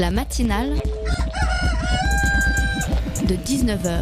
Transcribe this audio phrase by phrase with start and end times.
[0.00, 0.80] La matinale
[3.24, 4.00] de 19h.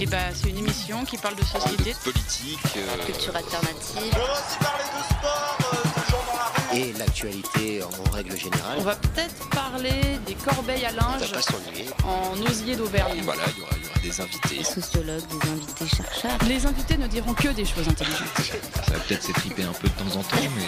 [0.00, 3.98] Et bah, c'est une émission qui parle de société, politique, euh, Culture alternative.
[3.98, 6.80] On va aussi parler de sport, euh, de gens dans la rue.
[6.80, 8.78] et l'actualité en règle générale.
[8.78, 13.20] On va peut-être parler des corbeilles à linge pas en osier d'Auvergne.
[13.22, 14.58] voilà, il y aura, il y aura des invités.
[14.58, 16.38] Des sociologues, des invités chercheurs.
[16.48, 18.26] Les invités ne diront que des choses intelligentes.
[18.84, 20.66] Ça va peut-être s'étriper un peu de temps en temps, mais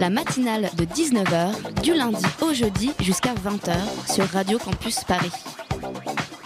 [0.00, 3.74] La matinale de 19h, du lundi au jeudi jusqu'à 20h
[4.10, 5.30] sur Radio Campus Paris.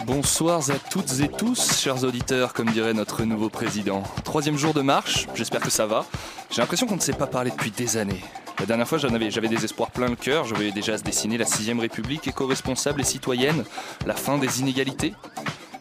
[0.05, 4.03] Bonsoir à toutes et tous, chers auditeurs, comme dirait notre nouveau président.
[4.25, 6.05] Troisième jour de marche, j'espère que ça va.
[6.51, 8.21] J'ai l'impression qu'on ne s'est pas parlé depuis des années.
[8.59, 10.43] La dernière fois, j'avais des espoirs plein le cœur.
[10.43, 13.63] Je voyais déjà se dessiner la sixième République éco-responsable et citoyenne,
[14.05, 15.13] la fin des inégalités.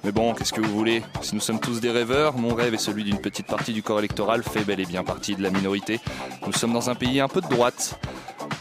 [0.04, 1.02] Mais bon, qu'est-ce que vous voulez?
[1.22, 3.98] Si nous sommes tous des rêveurs, mon rêve et celui d'une petite partie du corps
[3.98, 5.98] électoral fait bel et bien partie de la minorité.
[6.46, 7.98] Nous sommes dans un pays un peu de droite.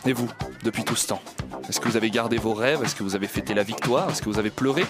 [0.06, 0.30] Et vous,
[0.64, 1.22] depuis tout ce temps
[1.68, 2.82] Est-ce que vous avez gardé vos rêves?
[2.84, 4.10] Est-ce que vous avez fêté la victoire?
[4.10, 4.86] Est-ce que vous avez pleuré?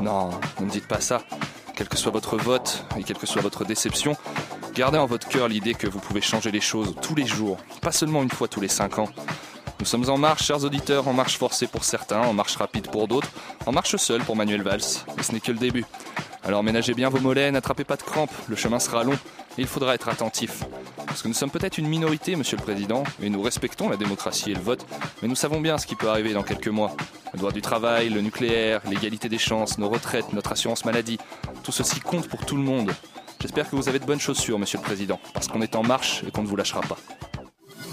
[0.00, 1.22] Non, ne me dites pas ça.
[1.74, 4.16] Quel que soit votre vote et quelle que soit votre déception,
[4.74, 7.92] gardez en votre cœur l'idée que vous pouvez changer les choses tous les jours, pas
[7.92, 9.08] seulement une fois tous les cinq ans.
[9.78, 13.08] Nous sommes en marche, chers auditeurs, en marche forcée pour certains, en marche rapide pour
[13.08, 13.30] d'autres,
[13.66, 14.80] en marche seule pour Manuel Valls.
[15.18, 15.84] Et ce n'est que le début.
[16.42, 19.18] Alors ménagez bien vos mollets, n'attrapez pas de crampes, le chemin sera long
[19.58, 20.64] et il faudra être attentif.
[21.06, 24.52] Parce que nous sommes peut-être une minorité, monsieur le Président, et nous respectons la démocratie
[24.52, 24.86] et le vote,
[25.22, 26.94] mais nous savons bien ce qui peut arriver dans quelques mois.
[27.32, 31.18] Le droit du travail, le nucléaire, l'égalité des chances, nos retraites, notre assurance maladie,
[31.64, 32.92] tout ceci compte pour tout le monde.
[33.40, 36.22] J'espère que vous avez de bonnes chaussures, monsieur le Président, parce qu'on est en marche
[36.26, 36.96] et qu'on ne vous lâchera pas.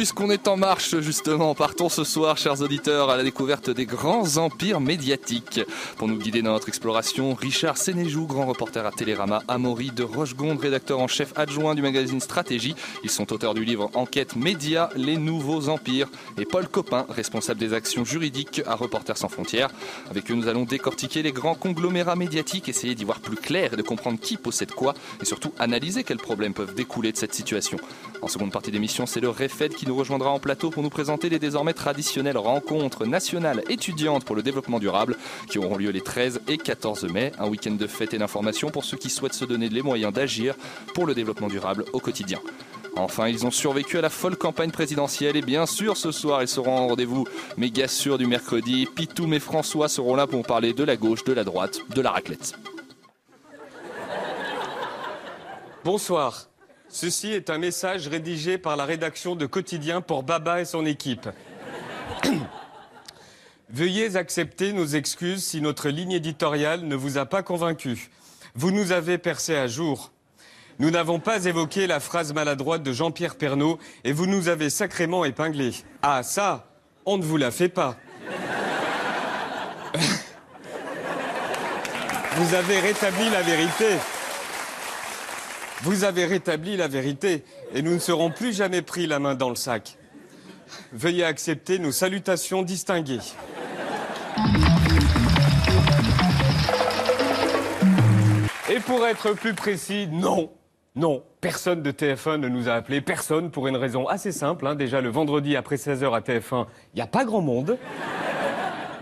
[0.00, 4.38] Puisqu'on est en marche, justement, partons ce soir, chers auditeurs, à la découverte des grands
[4.38, 5.60] empires médiatiques.
[5.98, 10.58] Pour nous guider dans notre exploration, Richard Sénéjou, grand reporter à Télérama, Amaury de Rochegonde,
[10.58, 12.74] rédacteur en chef adjoint du magazine Stratégie.
[13.04, 16.08] Ils sont auteurs du livre Enquête Média, les nouveaux empires.
[16.38, 19.68] Et Paul Copin, responsable des actions juridiques à Reporters sans frontières.
[20.10, 23.76] Avec eux, nous allons décortiquer les grands conglomérats médiatiques, essayer d'y voir plus clair et
[23.76, 27.76] de comprendre qui possède quoi, et surtout analyser quels problèmes peuvent découler de cette situation.
[28.22, 31.28] En seconde partie d'émission, c'est le REFED qui nous rejoindra en plateau pour nous présenter
[31.28, 35.16] les désormais traditionnelles rencontres nationales étudiantes pour le développement durable
[35.48, 37.32] qui auront lieu les 13 et 14 mai.
[37.40, 40.54] Un week-end de fête et d'information pour ceux qui souhaitent se donner les moyens d'agir
[40.94, 42.38] pour le développement durable au quotidien.
[42.94, 46.48] Enfin, ils ont survécu à la folle campagne présidentielle et bien sûr, ce soir, ils
[46.48, 47.26] seront en rendez-vous
[47.56, 48.86] méga sûr du mercredi.
[48.94, 52.12] Pitoum et François seront là pour parler de la gauche, de la droite, de la
[52.12, 52.54] raclette.
[55.84, 56.49] Bonsoir.
[56.92, 61.28] Ceci est un message rédigé par la rédaction de Quotidien pour Baba et son équipe.
[63.70, 68.10] Veuillez accepter nos excuses si notre ligne éditoriale ne vous a pas convaincu.
[68.56, 70.10] Vous nous avez percé à jour.
[70.80, 75.24] Nous n'avons pas évoqué la phrase maladroite de Jean-Pierre Pernaud et vous nous avez sacrément
[75.24, 75.70] épinglé.
[76.02, 76.66] Ah ça,
[77.06, 77.96] on ne vous la fait pas.
[82.34, 83.96] vous avez rétabli la vérité.
[85.82, 87.42] Vous avez rétabli la vérité
[87.74, 89.96] et nous ne serons plus jamais pris la main dans le sac.
[90.92, 93.18] Veuillez accepter nos salutations distinguées.
[98.70, 100.50] Et pour être plus précis, non,
[100.94, 104.66] non, personne de TF1 ne nous a appelé, personne pour une raison assez simple.
[104.66, 104.74] hein.
[104.74, 107.78] Déjà le vendredi après 16h à TF1, il n'y a pas grand monde.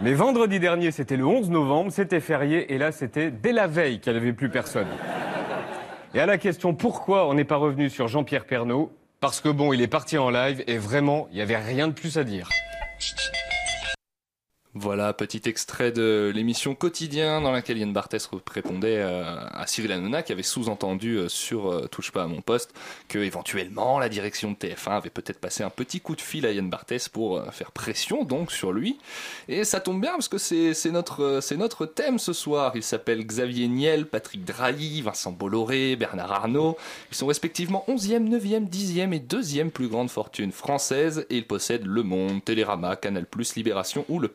[0.00, 3.98] Mais vendredi dernier, c'était le 11 novembre, c'était férié et là c'était dès la veille
[3.98, 4.86] qu'il n'y avait plus personne.
[6.14, 9.72] Et à la question pourquoi on n'est pas revenu sur Jean-Pierre Pernaud, parce que bon,
[9.72, 12.48] il est parti en live et vraiment, il n'y avait rien de plus à dire.
[14.74, 20.22] Voilà, petit extrait de l'émission Quotidien dans laquelle Yann Barthès répondait euh, à Cyril Hanouna
[20.22, 22.74] qui avait sous-entendu euh, sur euh, Touche pas à mon poste
[23.08, 26.52] que éventuellement la direction de TF1 avait peut-être passé un petit coup de fil à
[26.52, 28.98] Yann Barthès pour faire pression donc sur lui.
[29.48, 32.72] Et ça tombe bien parce que c'est notre, thème ce soir.
[32.74, 36.76] Il s'appelle Xavier Niel, Patrick Drahi, Vincent Bolloré, Bernard Arnault.
[37.10, 41.87] Ils sont respectivement 11e, 9e, 10e et 2e plus grande fortune française et ils possèdent
[41.87, 43.26] Le Monde, Télérama, Canal+,
[43.56, 44.28] Libération ou Le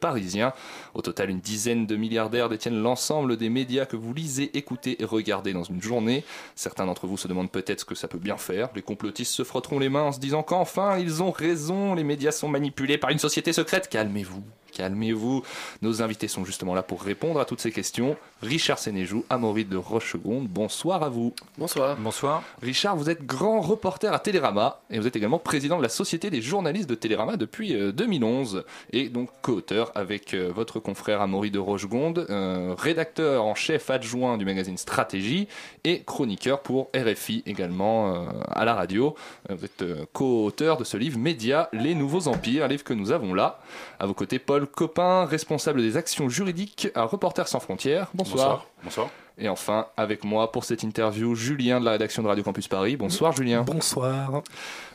[0.94, 5.06] Au total, une dizaine de milliardaires détiennent l'ensemble des médias que vous lisez, écoutez et
[5.06, 6.24] regardez dans une journée.
[6.56, 8.70] Certains d'entre vous se demandent peut-être ce que ça peut bien faire.
[8.76, 12.32] Les complotistes se frotteront les mains en se disant qu'enfin, ils ont raison, les médias
[12.32, 13.90] sont manipulés par une société secrète.
[13.90, 14.44] Calmez-vous,
[14.74, 15.44] calmez-vous.
[15.82, 18.16] Nos invités sont justement là pour répondre à toutes ces questions.
[18.42, 21.34] Richard Sénéjou, Amaury de Rochegonde, bonsoir à vous.
[21.58, 21.96] Bonsoir.
[21.98, 22.44] Bonsoir.
[22.62, 26.30] Richard, vous êtes grand reporter à Télérama et vous êtes également président de la Société
[26.30, 31.52] des journalistes de Télérama depuis euh, 2011 et donc co-auteur avec euh, votre confrère Amaury
[31.52, 35.48] de Rochegonde, euh, rédacteur en chef adjoint du magazine Stratégie
[35.84, 39.16] et chroniqueur pour RFI également euh, à la radio.
[39.50, 42.94] Euh, Vous êtes euh, co-auteur de ce livre Média, les nouveaux empires, un livre que
[42.94, 43.60] nous avons là.
[44.04, 48.10] À vos côtés, Paul Copin, responsable des actions juridiques à Reporters sans frontières.
[48.14, 48.66] Bonsoir.
[48.84, 49.08] Bonsoir.
[49.40, 52.98] Et enfin, avec moi pour cette interview, Julien de la rédaction de Radio Campus Paris.
[52.98, 53.64] Bonsoir Julien.
[53.64, 54.44] Bonsoir.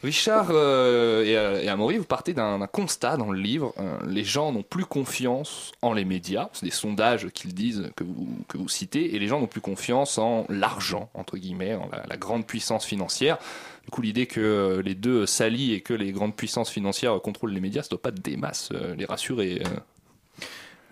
[0.04, 3.74] Richard euh, et, euh, et Amaury, vous partez d'un constat dans le livre.
[3.78, 6.50] Euh, les gens n'ont plus confiance en les médias.
[6.52, 9.16] C'est des sondages qu'ils disent, que vous, que vous citez.
[9.16, 12.84] Et les gens n'ont plus confiance en l'argent, entre guillemets, en la, la grande puissance
[12.84, 13.38] financière.
[13.86, 17.52] Du coup, l'idée que euh, les deux s'allient et que les grandes puissances financières contrôlent
[17.52, 19.62] les médias, ça doit pas des masses les rassurer.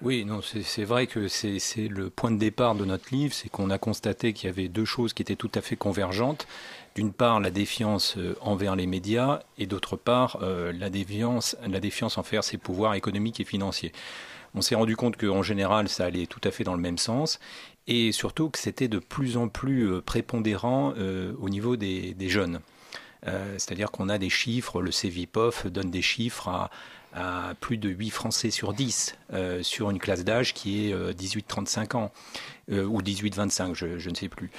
[0.02, 3.70] Oui, non, c'est vrai que c'est le point de départ de notre livre, c'est qu'on
[3.70, 6.46] a constaté qu'il y avait deux choses qui étaient tout à fait convergentes.
[6.94, 11.80] D'une part, la défiance euh, envers les médias, et d'autre part, euh, la défiance, la
[11.80, 13.92] défiance envers ses pouvoirs économiques et financiers.
[14.54, 17.40] On s'est rendu compte qu'en général, ça allait tout à fait dans le même sens,
[17.86, 20.92] et surtout que c'était de plus en plus euh, prépondérant
[21.40, 22.60] au niveau des, jeunes.
[23.24, 26.70] C'est-à-dire qu'on a des chiffres, le CVPOF donne des chiffres à,
[27.16, 31.12] à plus de 8 Français sur 10 euh, sur une classe d'âge qui est euh,
[31.12, 32.12] 18-35 ans
[32.70, 34.50] euh, ou 18-25, je, je ne sais plus.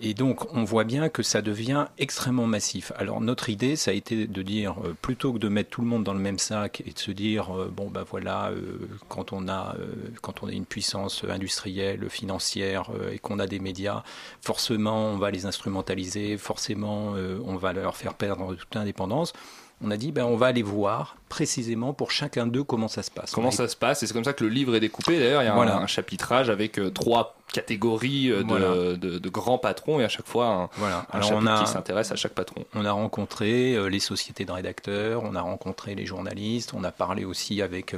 [0.00, 2.92] Et donc on voit bien que ça devient extrêmement massif.
[2.96, 5.88] Alors notre idée, ça a été de dire, euh, plutôt que de mettre tout le
[5.88, 8.78] monde dans le même sac et de se dire, euh, bon ben voilà, euh,
[9.08, 9.86] quand, on a, euh,
[10.22, 14.04] quand on a une puissance industrielle, financière euh, et qu'on a des médias,
[14.40, 19.32] forcément on va les instrumentaliser, forcément euh, on va leur faire perdre toute indépendance.
[19.80, 23.10] On a dit, ben, on va aller voir précisément pour chacun d'eux comment ça se
[23.12, 23.30] passe.
[23.30, 25.18] Comment a- ça se passe Et c'est comme ça que le livre est découpé.
[25.20, 25.76] D'ailleurs, il y a un- Voilà.
[25.76, 28.66] un, chapitrage avec euh, trois catégories euh, de, Voilà.
[28.96, 31.06] de- de grands patrons et à chaque fois un, Voilà.
[31.12, 32.64] un Alors chapitre on a, qui s'intéresse à chaque patron.
[32.74, 36.90] on a rencontré euh, les sociétés de rédacteurs, on a rencontré les journalistes, on a
[36.90, 37.94] parlé aussi avec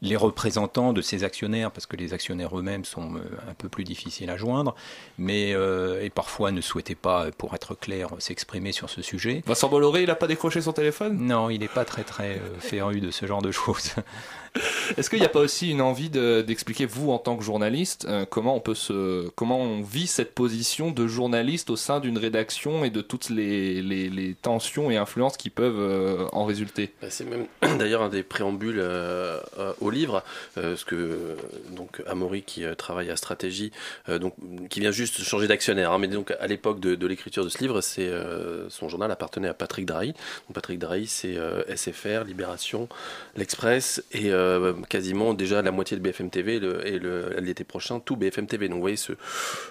[0.00, 3.84] les représentants de ces actionnaires, parce que les actionnaires eux-mêmes sont euh, un peu plus
[3.84, 4.74] difficiles à joindre,
[5.18, 9.42] mais euh, et parfois ne souhaitaient pas, euh, pour être clair, s'exprimer sur ce sujet.
[9.46, 11.18] Vincent Bolloré, il a pas décroché son téléphone?
[11.18, 13.92] Non, il n'est pas très très euh, féru de ce genre de choses.
[14.96, 18.06] Est-ce qu'il n'y a pas aussi une envie de- d'expliquer, vous, en tant que journaliste,
[18.08, 22.18] euh, comment on peut se, comment on vit cette position de journaliste au sein d'une
[22.18, 26.92] rédaction et de toutes les, tensions et influences qui peuvent euh, en résulter?
[27.02, 27.46] Bah, C'est même
[27.78, 29.38] d'ailleurs un des préambules euh,
[29.80, 30.22] au livre,
[30.56, 31.36] ce que
[31.70, 33.72] donc Amaury qui travaille à stratégie,
[34.08, 34.34] donc
[34.70, 37.58] qui vient juste changer d'actionnaire, hein, mais donc à l'époque de, de l'écriture de ce
[37.58, 40.08] livre, son journal appartenait à Patrick Drahi.
[40.08, 41.36] Donc Patrick Drahi, c'est
[41.74, 42.88] SFR, Libération,
[43.36, 48.00] l'Express et euh, quasiment déjà la moitié de BFM TV le- et le- l'été prochain
[48.00, 48.68] tout BFM TV.
[48.68, 49.12] Donc vous voyez ce,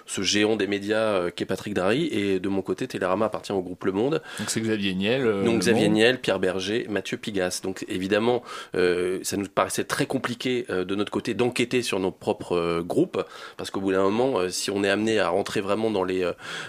[0.06, 3.60] ce géant des médias euh, qu'est Patrick Drahi et de mon côté Télérama appartient au
[3.62, 4.22] groupe Le Monde.
[4.38, 5.26] Donc c'est Xavier Niel.
[5.26, 5.88] euh, Donc Xavier.
[5.88, 7.60] Niel, Pierre Berger, Mathieu Pigas.
[7.62, 8.42] Donc évidemment,
[8.74, 13.22] euh, ça nous paraissait très compliqué de notre côté d'enquêter sur nos propres groupes,
[13.56, 16.28] parce qu'au bout d'un moment, si on est amené à rentrer vraiment dans les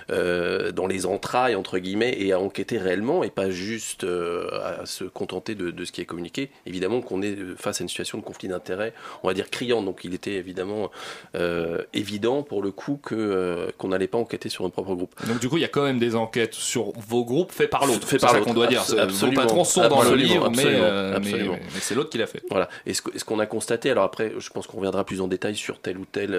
[0.10, 5.56] dans les entrailles entre guillemets et à enquêter réellement et pas juste à se contenter
[5.56, 8.48] de, de ce qui est communiqué, évidemment qu'on est face à une situation de conflit
[8.48, 8.94] d'intérêts,
[9.24, 9.82] on va dire criant.
[9.82, 10.90] Donc il était évidemment
[11.36, 15.14] euh, évident pour le coup que euh, qu'on n'allait pas enquêter sur notre propre groupe.
[15.28, 17.86] Donc du coup, il y a quand même des enquêtes sur vos groupes faits par
[17.86, 18.08] l'autre.
[18.08, 18.46] Fait par l'autre.
[18.46, 18.82] qu'on doit dire.
[18.82, 19.42] Abs- C'est- Vos absolument.
[19.42, 21.54] patrons sont dans le Absolument, livre, mais, absolument, euh, mais- absolument.
[21.54, 22.42] mais- mais c'est l'autre qui l'a fait.
[22.50, 22.70] Voilà.
[22.86, 25.80] Et ce, qu'on a constaté, alors après, je pense qu'on reviendra plus en détail sur
[25.80, 26.36] tel ou tel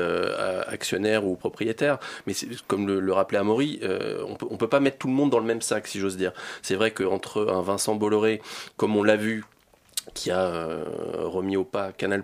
[0.68, 2.34] actionnaire ou propriétaire, mais
[2.66, 3.80] comme le, le rappelait Amaury,
[4.26, 6.16] on peut, on peut pas mettre tout le monde dans le même sac, si j'ose
[6.16, 6.32] dire.
[6.62, 8.40] C'est vrai qu'entre un Vincent Bolloré,
[8.76, 9.44] comme on l'a vu,
[10.14, 10.84] qui a euh,
[11.24, 12.22] remis au pas Canal+,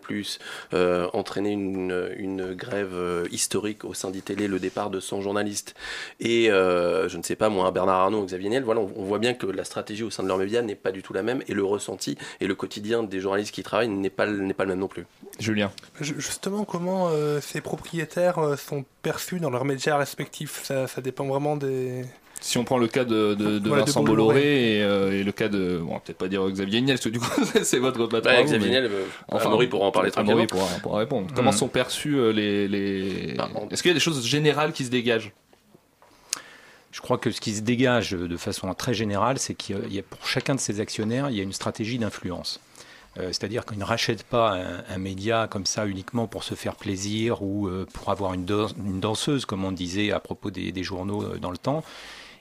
[0.74, 5.74] euh, entraîné une, une grève euh, historique au sein d'ITélé, le départ de 100 journalistes,
[6.20, 9.18] et euh, je ne sais pas moi, Bernard Arnault, Xavier Niel, voilà, on, on voit
[9.18, 11.42] bien que la stratégie au sein de leurs médias n'est pas du tout la même,
[11.48, 14.64] et le ressenti et le quotidien des journalistes qui y travaillent n'est pas, n'est pas
[14.64, 15.06] le même non plus.
[15.38, 15.70] Julien.
[16.00, 20.62] Ju- Justement, comment euh, ces propriétaires euh, sont perçus dans leurs médias respectifs?
[20.64, 22.04] Ça, ça dépend vraiment des.
[22.40, 24.34] Si on prend le cas de, de, de Voilà, Vincent Bolloré.
[24.34, 27.08] Bolloré et, euh, et le cas de, bon, peut-être pas dire Xavier Niel, parce que
[27.08, 27.30] du coup
[27.64, 28.30] c'est votre patron.
[28.36, 30.66] vous, Xavier mais- Niel, euh, Amaury pourra en parler Amaury tranquillement.
[30.68, 31.28] pourra, pourra répondre.
[31.34, 31.56] Comment Mhm.
[31.56, 33.34] sont perçus euh, les, les...
[33.36, 35.32] Bah, Est-ce qu'il y a des choses générales qui se dégagent?
[36.92, 40.02] Je crois que ce qui se dégage de façon très générale, c'est qu'il y a
[40.02, 42.60] pour chacun de ces actionnaires, il y a une stratégie d'influence.
[43.16, 47.40] C'est-à-dire qu'ils ne rachètent pas un, un média comme ça uniquement pour se faire plaisir
[47.42, 51.24] ou pour avoir une, dan- une danseuse, comme on disait à propos des, des journaux
[51.38, 51.82] dans le temps.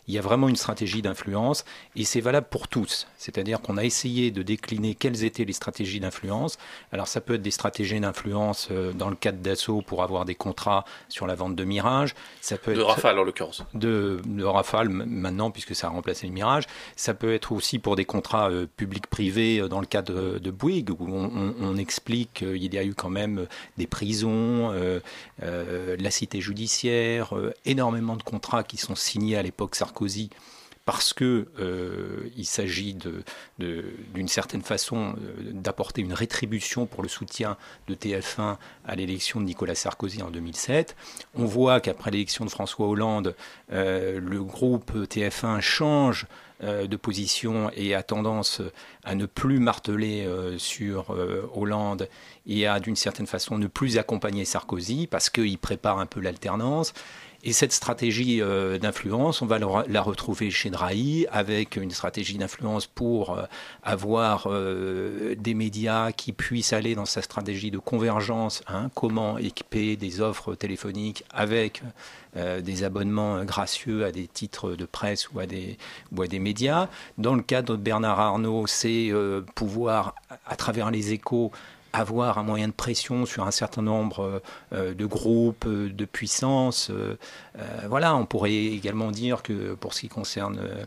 [0.08, 3.08] Il y a vraiment une stratégie d'influence et c'est valable pour tous.
[3.18, 6.58] C'est-à-dire qu'on a essayé de décliner quelles étaient les stratégies d'influence.
[6.92, 10.36] Alors ça peut être des stratégies d'influence euh, dans le cadre d'assaut pour avoir des
[10.36, 12.14] contrats sur la vente de Mirage.
[12.42, 13.64] Ça peut de être Rafale en l'occurrence.
[13.74, 16.66] de, de Rafale maintenant puisque ça a remplacé le Mirage.
[16.96, 20.52] Ça peut être aussi pour des contrats euh, publics-privés euh, dans le cadre de, de
[20.52, 23.48] Bouygues où on, on- on explique qu'il y a eu quand même
[23.78, 25.00] des prisons, euh,
[25.42, 27.34] euh, la cité judiciaire,
[27.66, 29.95] énormément de contrats qui sont signés à l'époque Sarkozy
[30.86, 32.96] parce que euh, s'agit
[33.58, 39.46] d'une certaine façon euh, d'apporter une rétribution pour le soutien de TF1 à l'élection de
[39.46, 40.96] Nicolas Sarkozy en 2007.
[41.34, 43.36] On voit qu'après l'élection de François Hollande,
[43.72, 46.28] euh, le groupe TF1 change
[46.62, 48.62] de position et a tendance
[49.04, 50.26] à ne plus marteler
[50.58, 51.14] sur
[51.54, 52.08] Hollande
[52.48, 56.94] et à d'une certaine façon ne plus accompagner Sarkozy parce qu'il prépare un peu l'alternance.
[57.48, 62.88] Et cette stratégie euh, d'influence, on va la retrouver chez Drahi avec une stratégie d'influence
[62.88, 63.44] pour euh,
[63.84, 69.96] avoir euh, des médias qui puissent aller dans sa stratégie de convergence, hein, comment équiper
[69.96, 71.84] des offres téléphoniques avec
[72.64, 75.78] des abonnements gracieux à des titres de presse ou à des,
[76.14, 76.90] ou à des médias.
[77.18, 79.10] Dans le cadre de Bernard Arnault, c'est
[79.56, 81.54] pouvoir, à travers les échos,
[82.00, 84.42] avoir un moyen de pression sur un certain nombre
[84.74, 86.90] euh, de groupes, euh, de puissances.
[86.90, 87.18] Euh,
[87.58, 90.86] euh, voilà, on pourrait également dire que pour ce qui concerne euh, euh,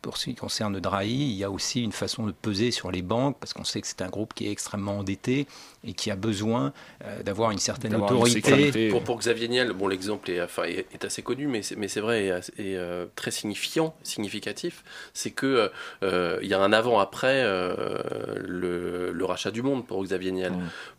[0.00, 3.02] pour ce qui concerne Drahi, il y a aussi une façon de peser sur les
[3.02, 5.46] banques, parce qu'on sait que c'est un groupe qui est extrêmement endetté
[5.84, 6.72] et qui a besoin
[7.04, 8.88] euh, d'avoir une certaine une autorité.
[8.90, 11.88] Pour, pour Xavier Niel, bon, l'exemple est, enfin, est, est assez connu, mais c'est, mais
[11.88, 12.26] c'est vrai
[12.58, 14.84] et, euh, très signifiant, significatif.
[15.14, 15.70] C'est que
[16.02, 18.02] euh, il y a un avant-après euh,
[18.44, 20.52] le, le rachat du monde pour Xavier Niel.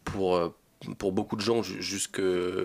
[0.03, 0.53] Pour euh,
[0.97, 2.21] pour beaucoup de gens jusque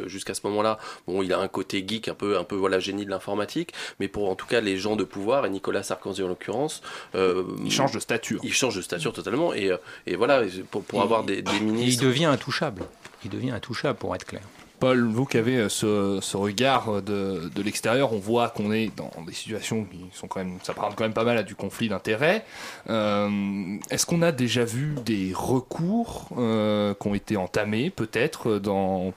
[0.06, 3.04] jusqu'à ce moment-là, bon, il a un côté geek, un peu un peu voilà génie
[3.04, 6.28] de l'informatique, mais pour en tout cas les gens de pouvoir et Nicolas Sarkozy en
[6.28, 6.82] l'occurrence,
[7.14, 8.40] euh, Il change de stature.
[8.42, 11.50] il change de stature totalement et, euh, et voilà pour, pour Et- avoir des, des
[11.52, 12.04] Et il ministres.
[12.04, 12.82] devient intouchable.
[13.25, 14.42] Il devient intouchable, pour être clair.
[14.80, 18.90] Paul, vous qui avez euh, ce, ce regard de, de l'extérieur, on voit qu'on est
[18.97, 21.54] dans des situations qui sont quand même, ça parle quand même pas mal à du
[21.54, 22.44] conflit d'intérêts.
[22.88, 23.28] Euh,
[23.90, 28.58] Est-ce qu'on a déjà vu des recours euh, qui ont été entamés, peut-être,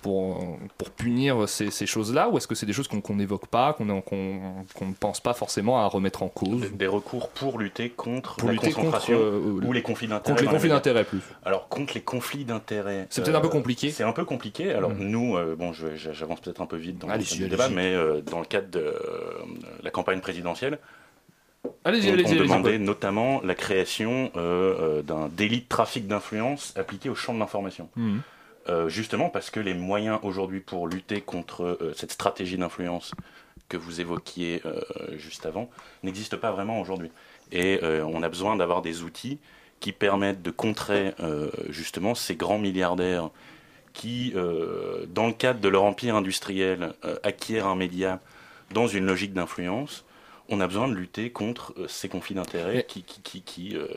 [0.01, 3.73] pour, pour punir ces, ces choses-là, ou est-ce que c'est des choses qu'on n'évoque pas,
[3.73, 6.71] qu'on ne pense pas forcément à remettre en cause?
[6.73, 10.35] Des recours pour lutter contre Pour la lutter contre, concentration euh, ou les conflits d'intérêts.
[10.35, 13.07] contre les conflits d'intérêts plus Alors contre les conflits d'intérêts.
[13.09, 13.91] C'est peut-être un peu euh, compliqué.
[13.91, 14.71] C'est un peu compliqué.
[14.73, 15.03] Alors Mm.
[15.03, 17.13] nous, euh, bon, je- je- j'avance peut-être un peu vite dans le
[17.49, 18.93] débat, mais euh, dans le cadre de euh,
[19.83, 20.79] la campagne présidentielle,
[21.83, 26.73] Allez-y, on, allez-y, on demandait notamment la création euh, euh, d'un délit de trafic d'influence
[26.75, 27.87] appliqué au champ de l'information.
[28.69, 33.13] Euh, justement parce que les moyens aujourd'hui pour lutter contre euh, cette stratégie d'influence
[33.69, 34.81] que vous évoquiez euh,
[35.17, 35.69] juste avant
[36.03, 37.09] n'existent pas vraiment aujourd'hui.
[37.51, 39.39] Et euh, on a besoin d'avoir des outils
[39.79, 43.29] qui permettent de contrer euh, justement ces grands milliardaires
[43.93, 48.19] qui, euh, dans le cadre de leur empire industriel, euh, acquièrent un média
[48.73, 50.05] dans une logique d'influence.
[50.49, 53.75] On a besoin de lutter contre euh, ces conflits d'intérêts Mais- qui, qui, qui, qui,
[53.75, 53.87] euh,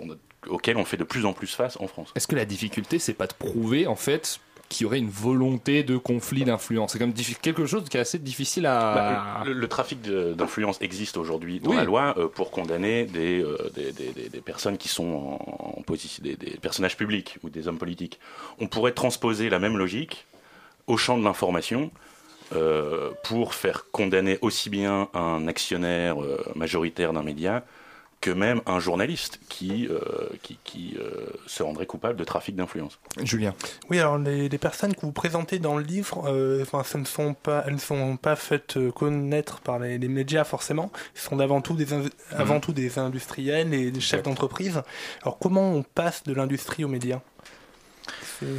[0.00, 0.16] on a-
[0.48, 2.12] auxquels on fait de plus en plus face en France.
[2.14, 5.82] Est-ce que la difficulté, c'est pas de prouver en fait qu'il y aurait une volonté
[5.84, 8.94] de conflit d'influence C'est quand même quelque chose qui est assez difficile à.
[8.94, 11.76] Bah, le, le trafic d'influence existe aujourd'hui dans Oui.
[11.76, 15.82] la loi euh, pour condamner des, euh, des, des- des- personnes qui sont en, en
[15.82, 18.18] position, des, personnages publics ou des hommes politiques.
[18.58, 20.26] On pourrait transposer la même logique
[20.86, 21.90] au champ de l'information
[22.54, 26.16] euh, pour faire condamner aussi bien un actionnaire
[26.54, 27.64] majoritaire d'un média
[28.20, 30.00] que même un journaliste qui, euh,
[30.42, 32.98] qui, qui, euh, se rendrait coupable de trafic d'influence.
[33.22, 33.54] Julien.
[33.90, 37.04] Oui, alors les, les personnes que vous présentez dans le livre, euh, enfin, ce ne
[37.04, 40.90] sont pas, elles ne sont pas faites connaître par les, les médias forcément.
[41.14, 41.86] Ce sont avant tout des,
[42.32, 44.82] avant tout des industriels et des chefs d'entreprise.
[45.22, 47.20] Alors comment on passe de l'industrie aux médias?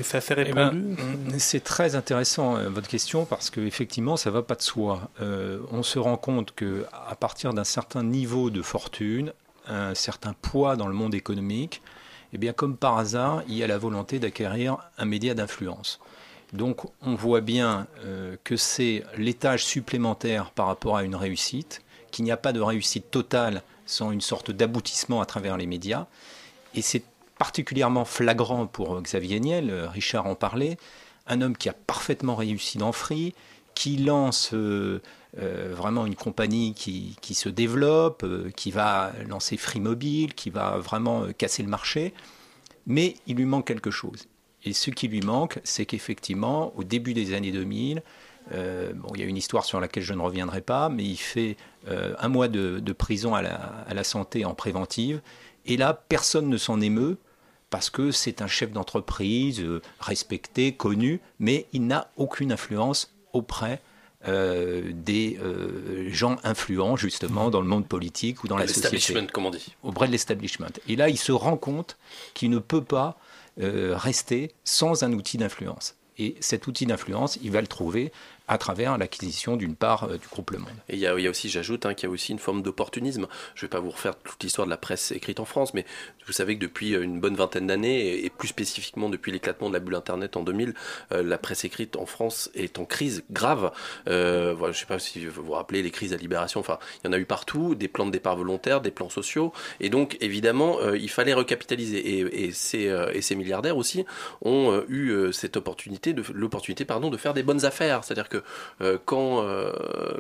[0.02, 0.96] C'est assez Eh ben, répandu.
[1.40, 5.10] c'est très intéressant votre question parce qu'effectivement, ça va pas de soi.
[5.22, 9.34] Euh, on se rend compte que à partir d'un certain niveau de fortune,
[9.68, 11.82] un certain poids dans le monde économique,
[12.34, 16.00] eh bien, comme par hasard, il y a la volonté d'acquérir un média d'influence.
[16.54, 21.82] Donc, on voit bien euh, que c'est l'étage supplémentaire par rapport à une réussite,
[22.12, 26.08] qu'il n'y a pas de réussite totale sans une sorte d'aboutissement à travers les médias.
[26.74, 27.04] Et c'est
[27.38, 30.78] particulièrement flagrant pour Xavier Niel, euh, Richard en parlait,
[31.28, 33.34] un homme qui a parfaitement réussi dans Free,
[33.76, 35.02] qui lance euh,
[35.40, 40.50] euh, vraiment une compagnie qui, qui se développe, euh, qui va lancer Free Mobile, qui
[40.50, 42.14] va vraiment euh, casser le marché,
[42.88, 44.28] mais il lui manque quelque chose.
[44.64, 48.02] Et ce qui lui manque, c'est qu'effectivement, au début des années 2000,
[48.54, 51.18] euh, bon, il y a une histoire sur laquelle je ne reviendrai pas, mais il
[51.18, 51.58] fait
[52.20, 55.22] un mois de, de prison à la, à la, santé en préventive.
[55.66, 57.18] Et là, personne ne s'en émeut
[57.70, 59.64] parce que c'est un chef d'entreprise
[60.02, 63.82] respecté, connu, mais il n'a aucune influence auprès
[64.28, 69.28] euh, des euh, gens influents justement dans le monde politique ou dans la société.
[69.32, 69.76] comme on dit.
[69.84, 70.68] Auprès de l'establishment.
[70.88, 71.98] Et là, il se rend compte
[72.34, 73.18] qu'il ne peut pas
[73.62, 75.96] euh, rester sans un outil d'influence.
[76.18, 78.12] Et cet outil d'influence, il va le trouver
[78.48, 80.70] à travers l'acquisition d'une part euh, du groupe Le Monde.
[80.90, 83.28] Et il y a, aussi, j'ajoute, hein, qu'il y a aussi une forme d'opportunisme.
[83.56, 85.86] Je ne vais pas vous refaire toute l'histoire de la presse écrite en France, mais
[86.26, 89.74] vous savez que depuis euh, une bonne vingtaine d'années, et plus spécifiquement depuis l'éclatement de
[89.74, 90.74] la bulle Internet en 2000,
[91.12, 93.72] euh, la presse écrite en France est en crise grave.
[94.06, 97.10] Je ne sais pas si vous vous rappelez les crises à Libération, enfin, il y
[97.10, 100.78] en a eu partout, des plans de départ volontaires, des plans sociaux, et donc évidemment,
[100.94, 102.44] il fallait recapitaliser.
[102.44, 104.06] Et, ces, et ces milliardaires aussi
[104.42, 108.04] ont eu cette opportunité, l'opportunité pardon, de faire des bonnes affaires.
[108.04, 108.37] C'est-à-dire que
[108.82, 109.72] euh, quand, euh,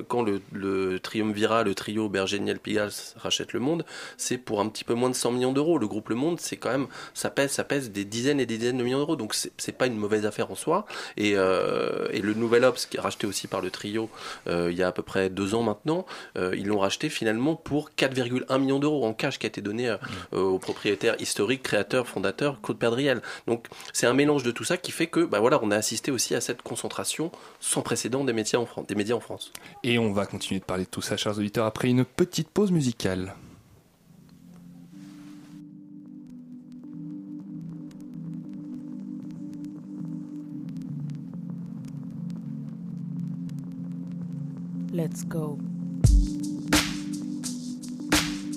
[0.07, 3.86] quand le, le triumvirat, le trio Bergeniel Pigalle rachète le monde,
[4.17, 5.77] c'est pour un petit peu moins de 100 millions d'euros.
[5.77, 8.57] Le groupe Le Monde, c'est quand même, ça pèse, ça pèse des dizaines et des
[8.57, 9.15] dizaines de millions d'euros.
[9.15, 10.86] Donc c'est pas une mauvaise affaire en soi.
[11.17, 14.09] Et, euh, et le Nouvel Obs, qui est racheté aussi par le trio
[14.47, 16.05] euh, il y a à peu près deux ans maintenant,
[16.38, 19.89] euh, ils l'ont racheté finalement pour 4,1 millions d'euros en cash qui a été donné
[19.89, 20.38] mmh.
[20.38, 23.21] au propriétaire historique, créateur, fondateur Claude Perdriel.
[23.47, 26.12] Donc c'est un mélange de tout ça qui fait que, bah voilà, on a assisté
[26.12, 28.88] aussi à cette concentration sans précédent des médias en France.
[28.88, 29.52] Des médias en France.
[29.84, 32.72] Et on va continuer de parler de tout ça, chers auditeurs, après une petite pause
[32.72, 33.34] musicale.
[44.94, 45.60] Let's go.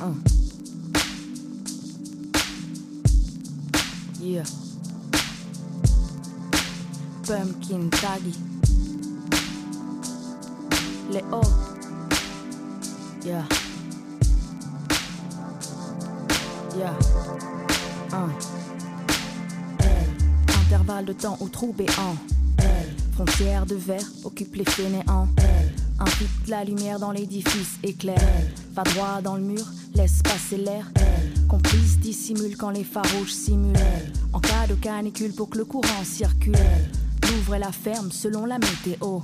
[0.00, 0.14] Uh.
[4.23, 4.45] Yeah.
[7.26, 8.50] Pumpkin Taggy.
[11.10, 11.40] Léo.
[13.24, 13.44] Yeah.
[16.76, 16.96] Yeah.
[18.12, 18.28] Un.
[19.80, 19.86] Elle.
[20.66, 22.14] Intervalle de temps où trou béant.
[23.14, 25.28] Frontière de verre occupe les fainéants.
[25.98, 28.22] Invite la lumière dans l'édifice éclaire.
[28.74, 30.86] Va droit dans le mur, laisse passer l'air.
[31.48, 33.76] Complice dissimule quand les farouches simulent.
[34.32, 36.54] En cas de canicule pour que le courant circule.
[37.30, 39.20] Et la ferme selon la météo.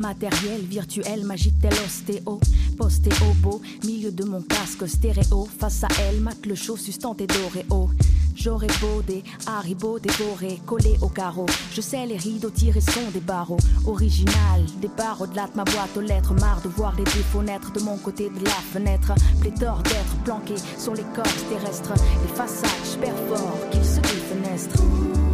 [0.00, 2.40] Matériel, virtuel, magique tel ostéo.
[2.78, 5.46] Posté au beau, milieu de mon casque stéréo.
[5.58, 7.90] Face à elle, mate le chaud sustenté d'Oreo.
[8.34, 11.44] J'aurais beau des haribots dévorés, collés au carreau.
[11.74, 13.58] Je sais les rideaux tirés sont des barreaux.
[13.86, 16.32] Original, des barreaux de ma boîte aux lettres.
[16.40, 19.12] Marre de voir les défauts naître de mon côté de la fenêtre.
[19.40, 21.92] Pléthore d'êtres planqués sur les corps terrestres.
[22.22, 25.29] Les façades, j'perds fort qu'ils se défenestrent.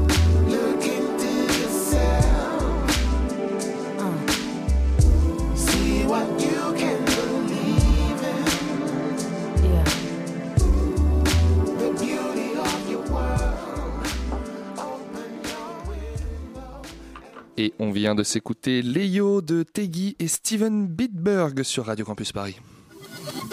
[17.59, 22.57] Et on vient de s'écouter Léo de Tegui et Steven Bitberg sur Radio Campus Paris.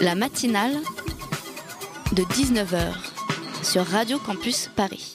[0.00, 0.76] La matinale
[2.12, 2.92] de 19h
[3.62, 5.14] sur Radio Campus Paris.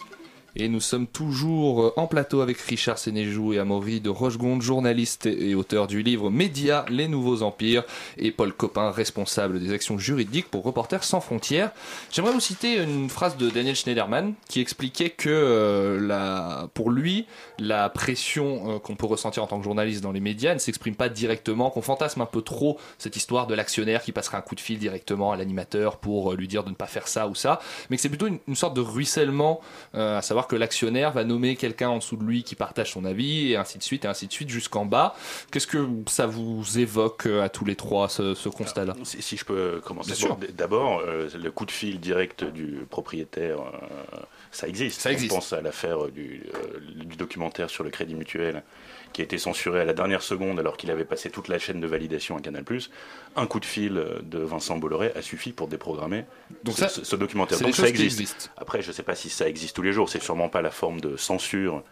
[0.60, 5.56] Et nous sommes toujours en plateau avec Richard Sénéjou et Amaury de Rochegonde, journaliste et
[5.56, 7.86] auteur du livre Média, les nouveaux empires,
[8.17, 11.72] et Paul Copin, responsable des actions juridiques pour Reporters sans frontières.
[12.12, 17.26] J'aimerais vous citer une phrase de Daniel Schneiderman qui expliquait que euh, pour lui,
[17.58, 20.95] la pression euh, qu'on peut ressentir en tant que journaliste dans les médias ne s'exprime
[20.95, 24.56] pas directement, qu'on fantasme un peu trop cette histoire de l'actionnaire qui passerait un coup
[24.56, 27.36] de fil directement à l'animateur pour euh, lui dire de ne pas faire ça ou
[27.36, 29.62] ça, mais que c'est plutôt une, une, sorte de ruissellement,
[29.95, 33.06] euh, à savoir que l'actionnaire va nommer quelqu'un en dessous de lui qui partage son
[33.06, 35.16] avis, et ainsi de suite, et ainsi de suite, jusqu'en bas.
[35.52, 38.96] Qu'est-ce que ça vous évoque euh, à tous les trois, ce, ce constat-là?
[39.04, 40.14] si, si, je peux commencer.
[40.58, 44.18] D'abord, euh, le coup de fil direct du propriétaire, euh,
[44.52, 45.00] ça existe.
[45.00, 45.32] Ça existe.
[45.32, 46.44] On pense à l'affaire du,
[46.96, 48.64] du documentaire sur le crédit mutuel
[49.13, 51.80] qui a été censuré à la dernière seconde alors qu'il avait passé toute la chaîne
[51.80, 52.63] de validation à Canal+.
[53.36, 56.26] Un coup de fil de Vincent Bolloré a suffi pour déprogrammer
[56.63, 57.60] Donc ce, ça, ce, ce documentaire.
[57.60, 58.52] Donc ça existe.
[58.58, 60.10] Après, je ne sais pas si ça existe tous les jours.
[60.10, 61.84] C'est sûrement pas la forme de censure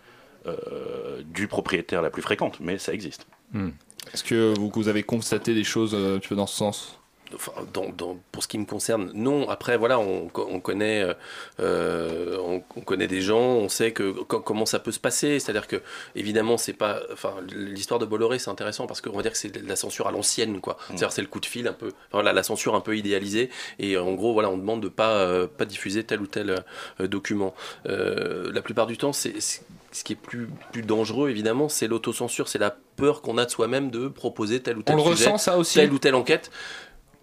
[0.47, 3.27] euh, du propriétaire la plus fréquente, mais ça existe.
[3.51, 3.69] Hmm.
[4.13, 6.96] Est-ce que vous, vous, avez constaté des choses euh, dans ce sens?
[7.33, 9.49] Enfin, dans, dans, pour ce qui me concerne, non.
[9.49, 11.05] Après, voilà, on, on connaît,
[11.59, 15.39] euh, on, on, connaît des gens, on sait que comment ça peut se passer.
[15.39, 15.81] C'est-à-dire que,
[16.15, 19.55] évidemment, c'est pas, enfin, l'histoire de Bolloré, c'est intéressant parce qu'on va dire que c'est
[19.61, 20.73] la censure à l'ancienne, quoi.
[20.73, 20.85] Mm.
[20.87, 23.49] C'est-à-dire, c'est le coup de fil un peu, voilà, la censure un peu idéalisée.
[23.79, 26.63] Et en gros, voilà, on demande de pas, euh, pas diffuser tel ou tel
[26.99, 27.53] euh, document.
[27.85, 29.39] La plupart du temps, c'est
[29.97, 33.51] ce qui est plus, plus dangereux, évidemment, c'est l'autocensure, c'est la peur qu'on a de
[33.51, 36.51] soi-même de proposer tel ou tel on sujet, ressent ça aussi telle ou telle enquête.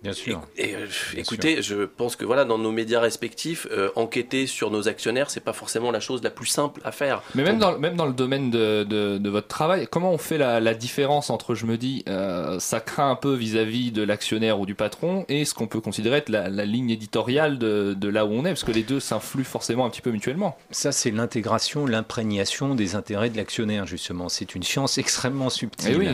[0.04, 0.42] Bien sûr.
[0.58, 0.86] Et, et euh,
[1.16, 1.78] écoutez, sûr.
[1.78, 5.54] je pense que voilà, dans nos médias respectifs, euh, enquêter sur nos actionnaires, c'est pas
[5.54, 7.22] forcément la chose la plus simple à faire.
[7.34, 10.18] Mais même, Donc, dans, même dans le domaine de, de, de, votre travail, comment on
[10.18, 13.92] fait la, la différence entre, je me dis, euh, ça craint un peu vis-à-vis -vis
[13.92, 17.58] de l'actionnaire ou du patron, et ce qu'on peut considérer être la, la ligne éditoriale
[17.58, 20.10] de, de, là où on est, parce que les deux s'influent forcément un petit peu
[20.10, 20.58] mutuellement.
[20.70, 24.28] Ça, c'est l'intégration, l'imprégnation des intérêts de l'actionnaire, justement.
[24.28, 25.92] C'est une science extrêmement subtile.
[25.92, 26.08] Et oui.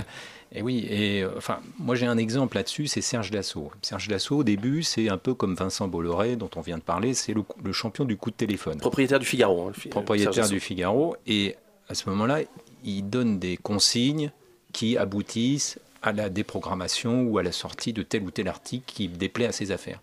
[0.53, 3.71] Et oui, et euh, enfin, moi j'ai un exemple là-dessus, c'est Serge Dassault.
[3.83, 7.15] Serge Dassault, au début, c'est un peu comme Vincent Bolloré, dont on vient de parler,
[7.15, 8.79] c'est le, le, champion du coup de téléphone.
[8.79, 9.69] Propriétaire du Figaro.
[9.69, 11.17] Hein, Propriétaire du Figaro.
[11.27, 11.55] Et
[11.89, 12.41] à ce moment-là,
[12.85, 14.33] il donne des consignes
[14.73, 19.09] qui aboutissent à la déprogrammation ou à la sortie de tel ou tel article qui
[19.09, 20.01] déplaît à ses affaires.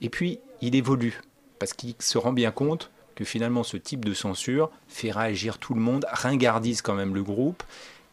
[0.00, 1.20] Et puis, il évolue,
[1.58, 5.74] parce qu'il se rend bien compte que finalement, ce type de censure fait réagir tout
[5.74, 7.62] le monde, ringardise quand même le groupe,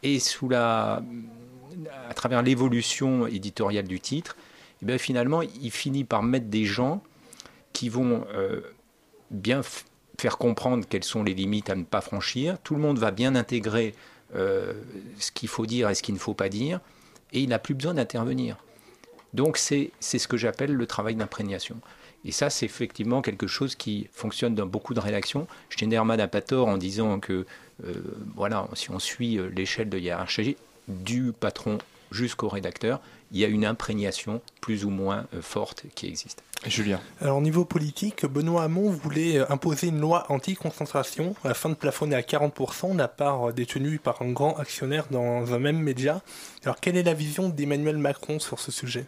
[0.04, 1.02] et sous la
[2.10, 4.36] à travers l'évolution éditoriale du titre,
[4.82, 7.02] bien finalement, il finit par mettre des gens
[7.74, 8.62] qui vont euh,
[9.32, 9.62] bien
[10.20, 12.58] faire comprendre quelles sont les limites à ne pas franchir.
[12.64, 13.94] Tout le monde va bien intégrer
[14.36, 14.74] euh,
[15.20, 16.80] ce qu'il faut dire et ce qu'il ne faut pas dire,
[17.34, 18.58] et il n'a plus besoin d'intervenir.
[19.34, 21.80] Donc c'est ce que j'appelle le travail d'imprégnation.
[22.26, 25.48] Et ça, c'est effectivement quelque chose qui fonctionne dans beaucoup de rédactions.
[25.70, 27.46] Schneiderman n'a pas tort en disant que,
[27.86, 27.94] euh,
[28.36, 30.58] voilà, si on suit l'échelle de hiérarchie,
[30.88, 31.78] du patron
[32.12, 36.42] jusqu'au rédacteur, il y a une imprégnation plus ou moins forte qui existe.
[36.66, 37.00] Julien.
[37.22, 42.22] Alors au niveau politique, Benoît Hamon voulait imposer une loi anti-concentration afin de plafonner à
[42.22, 46.22] 40% la part détenue par un grand actionnaire dans un même média.
[46.64, 49.06] Alors quelle est la vision d'Emmanuel Macron sur ce sujet?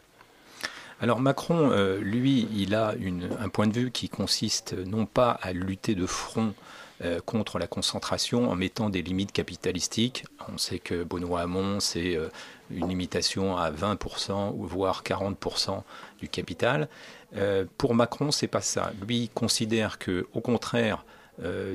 [1.02, 5.32] Alors Macron, euh, lui, il a une, un point de vue qui consiste non pas
[5.42, 6.54] à lutter de front
[7.02, 10.26] euh, contre la concentration en mettant des limites capitalistiques.
[10.54, 12.28] On sait que Benoît Hamon, c'est euh,
[12.72, 15.82] une limitation à 20% ou voire 40%
[16.20, 16.90] du capital.
[17.38, 18.92] Euh, pour Macron, c'est pas ça.
[19.08, 21.06] Lui il considère que, au contraire,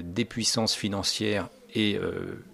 [0.02, 1.98] des puissances financières et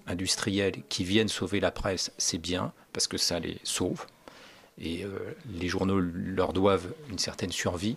[0.06, 4.06] industrielles qui viennent sauver la presse, c'est bien parce que ça les sauve
[4.80, 5.04] et
[5.52, 7.96] les journaux leur doivent une certaine survie.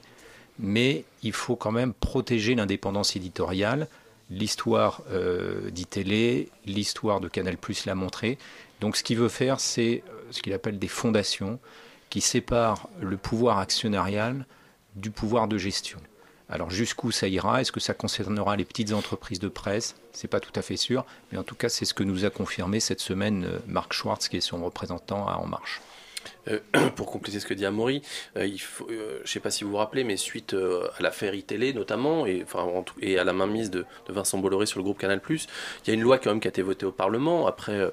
[0.57, 3.87] Mais il faut quand même protéger l'indépendance éditoriale
[4.33, 8.37] l'histoire euh, d'ITélé, l'histoire de Canal Plus l'a montré.
[8.81, 11.59] Donc ce qu'il veut faire, c'est ce qu'il appelle des fondations
[12.09, 14.45] qui séparent le pouvoir actionnarial
[14.95, 15.99] du pouvoir de gestion.
[16.49, 17.61] Alors jusqu'où ça ira?
[17.61, 19.95] Est-ce que ça concernera les petites entreprises de presse?
[20.11, 22.29] C'est pas tout à fait sûr, mais en tout cas c'est ce que nous a
[22.29, 25.81] confirmé cette semaine Marc Schwartz, qui est son représentant à En Marche.
[26.49, 26.59] Euh,
[26.95, 28.01] pour compléter ce que dit Amaury,
[28.37, 31.73] euh, euh, je ne sais pas si vous vous rappelez, mais suite à l'affaire iTélé
[31.73, 32.45] notamment, et,
[33.17, 35.37] à la mainmise de, de, Vincent Bolloré sur le groupe Canal+, il
[35.87, 37.91] y a une loi quand même qui a été votée au Parlement après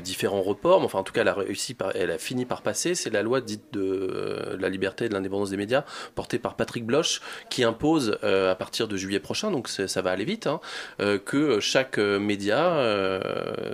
[0.00, 2.62] différents reports, mais enfin en tout cas elle a réussi, par, elle a fini par
[2.62, 6.54] passer, c'est la loi dite de la liberté et de l'indépendance des médias, portée par
[6.56, 10.60] Patrick Bloch, qui impose à partir de juillet prochain, donc ça va aller vite, hein,
[11.24, 13.20] que chaque média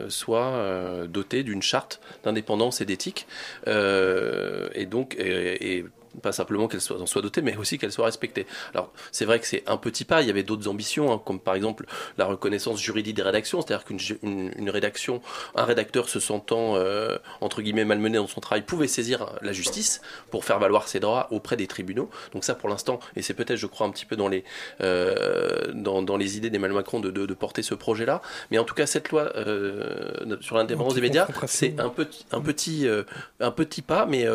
[0.08, 3.26] soit doté d'une charte d'indépendance et d'éthique.
[3.70, 5.84] Euh, et donc, et, et
[6.22, 8.46] pas simplement qu'elle soit, en soit dotée, mais aussi qu'elle soit respectée.
[8.74, 11.40] Alors, c'est vrai que c'est un petit pas, il y avait d'autres ambitions, hein, comme
[11.40, 11.86] par exemple
[12.18, 15.20] la reconnaissance juridique des rédactions, c'est-à-dire qu'une une, une rédaction,
[15.54, 20.00] un rédacteur se sentant, euh, entre guillemets, malmené dans son travail, pouvait saisir la justice
[20.30, 22.10] pour faire valoir ses droits auprès des tribunaux.
[22.32, 24.44] Donc ça, pour l'instant, et c'est peut-être, je crois, un petit peu dans les,
[24.80, 28.20] euh, dans, dans, les idées d'Emmanuel Macron de, de, de, porter ce projet-là.
[28.50, 32.40] Mais en tout cas, cette loi euh, sur l'indépendance des médias, c'est un petit, un,
[32.40, 32.86] petit,
[33.40, 34.26] un petit pas, mais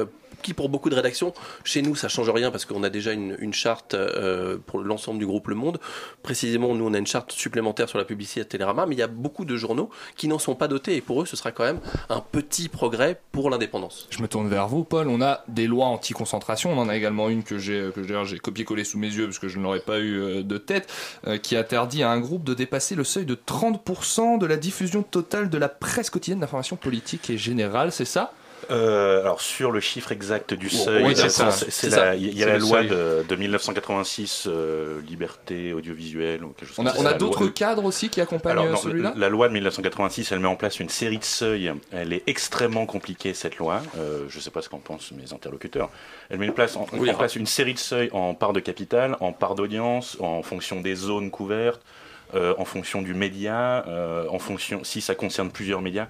[0.45, 3.53] qui pour beaucoup de rédactions, chez nous ça change rien parce qu'on a déjà une,
[3.53, 5.79] charte euh, pour l'ensemble du groupe Le Monde.
[6.21, 9.03] Précisément, nous on a une charte supplémentaire sur la publicité à Télérama, mais il y
[9.03, 11.63] a beaucoup de journaux qui n'en sont pas dotés et pour eux ce sera quand
[11.63, 11.79] même
[12.09, 14.07] un petit progrès pour l'indépendance.
[14.11, 15.07] Je me tourne vers vous, Paul.
[15.07, 16.71] On a des lois anti-concentration.
[16.71, 17.89] On en a également une que j'ai
[18.25, 20.93] j'ai copié-collé sous mes yeux parce que je ne l'aurais pas eu de tête,
[21.25, 25.01] euh, qui interdit à un groupe de dépasser le seuil de 30% de la diffusion
[25.01, 27.91] totale de la presse quotidienne d'information politique et générale.
[27.91, 28.31] C'est ça?
[28.71, 31.89] Euh, alors sur le chiffre exact du Oh, seuil, oui, c'est ça, c'est- c'est c'est
[31.91, 32.05] ça.
[32.05, 36.79] la- il y a la loi de, de 1986, euh, liberté audiovisuelle ou quelque chose
[36.79, 37.01] On comme a, ça.
[37.01, 39.53] on a d'autres loi- cadres aussi qui accompagnent Alors, euh, non, celui-là la loi de
[39.53, 41.71] 1986, elle met en place une série de seuils.
[41.91, 43.81] Elle est extrêmement compliquée, cette loi.
[43.97, 45.89] Euh, je ne sais pas ce qu'en pensent mes interlocuteurs.
[46.29, 48.59] Elle met en place, en, Oui, en place une série de seuils en part de
[48.59, 51.81] capital, en part d'audience, en fonction des zones couvertes,
[52.33, 56.07] euh, en fonction du média, euh, en fonction si ça concerne plusieurs médias.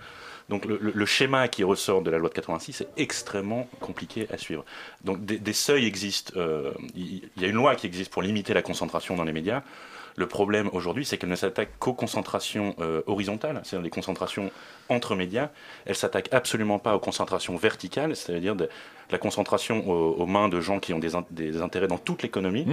[0.48, 4.64] Donc le, schéma qui ressort de la loi de 86 est extrêmement compliqué à suivre.
[5.04, 6.34] Donc des, seuils existent.
[6.38, 9.34] euh, Il il y a une loi qui existe pour limiter la concentration dans les
[9.34, 9.64] médias.
[10.18, 14.50] Le problème aujourd'hui, c'est qu'elle ne s'attaque qu'aux concentrations euh, horizontales, c'est-à-dire les concentrations
[14.90, 15.50] entre médias.
[15.86, 18.70] Elle s'attaque absolument pas aux concentrations verticales, c'est-à-dire de
[19.12, 22.24] la concentration aux, aux mains de gens qui ont des, in- des intérêts dans toute
[22.24, 22.66] l'économie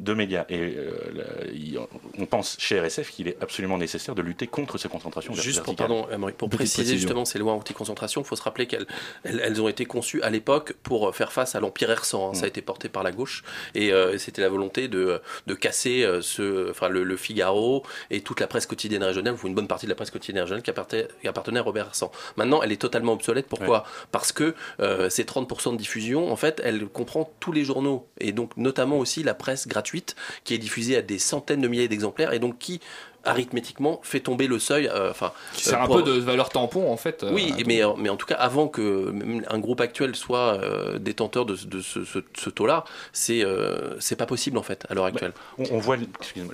[0.00, 0.44] de médias.
[0.50, 1.78] Et euh, la- il-
[2.18, 5.74] on pense chez RSF qu'il est absolument nécessaire de lutter contre ces concentrations Juste pour,
[5.74, 5.88] verticales.
[5.88, 6.98] pardon, Amaury, pour préciser précision.
[6.98, 8.86] justement ces lois anti-concentration, il faut se rappeler qu'elles
[9.24, 12.30] elles, elles ont été conçues à l'époque pour faire face à l'Empire hersan.
[12.30, 12.34] hein.
[12.34, 13.42] Ça a été porté par la gauche
[13.74, 18.20] et euh, c'était la volonté de, de casser euh, ce, enfin, le, le Figaro et
[18.20, 20.68] toute la presse quotidienne régionale, ou une bonne partie de la presse quotidienne régionale qui
[20.70, 21.92] appartenait, qui appartenait Robert.
[22.36, 23.46] Maintenant, elle est totalement obsolète.
[23.46, 28.06] Pourquoi Parce que euh, ces 30% de diffusion, en fait, elle comprend tous les journaux
[28.18, 31.88] et donc notamment aussi la presse gratuite qui est diffusée à des centaines de milliers
[31.88, 32.80] d'exemplaires et donc qui
[33.24, 34.88] arithmétiquement fait tomber le seuil.
[34.88, 37.22] euh, Enfin, Qui sert euh, un pour- peu de valeur tampon en fait.
[37.24, 39.12] euh, oui, mais, mais en tout cas, avant que
[39.48, 44.16] un groupe actuel soit euh, détenteur de, de ce, ce- ce taux-là, c'est euh, c'est
[44.16, 45.32] pas possible en fait à l'heure actuelle.
[45.58, 45.96] On, on voit,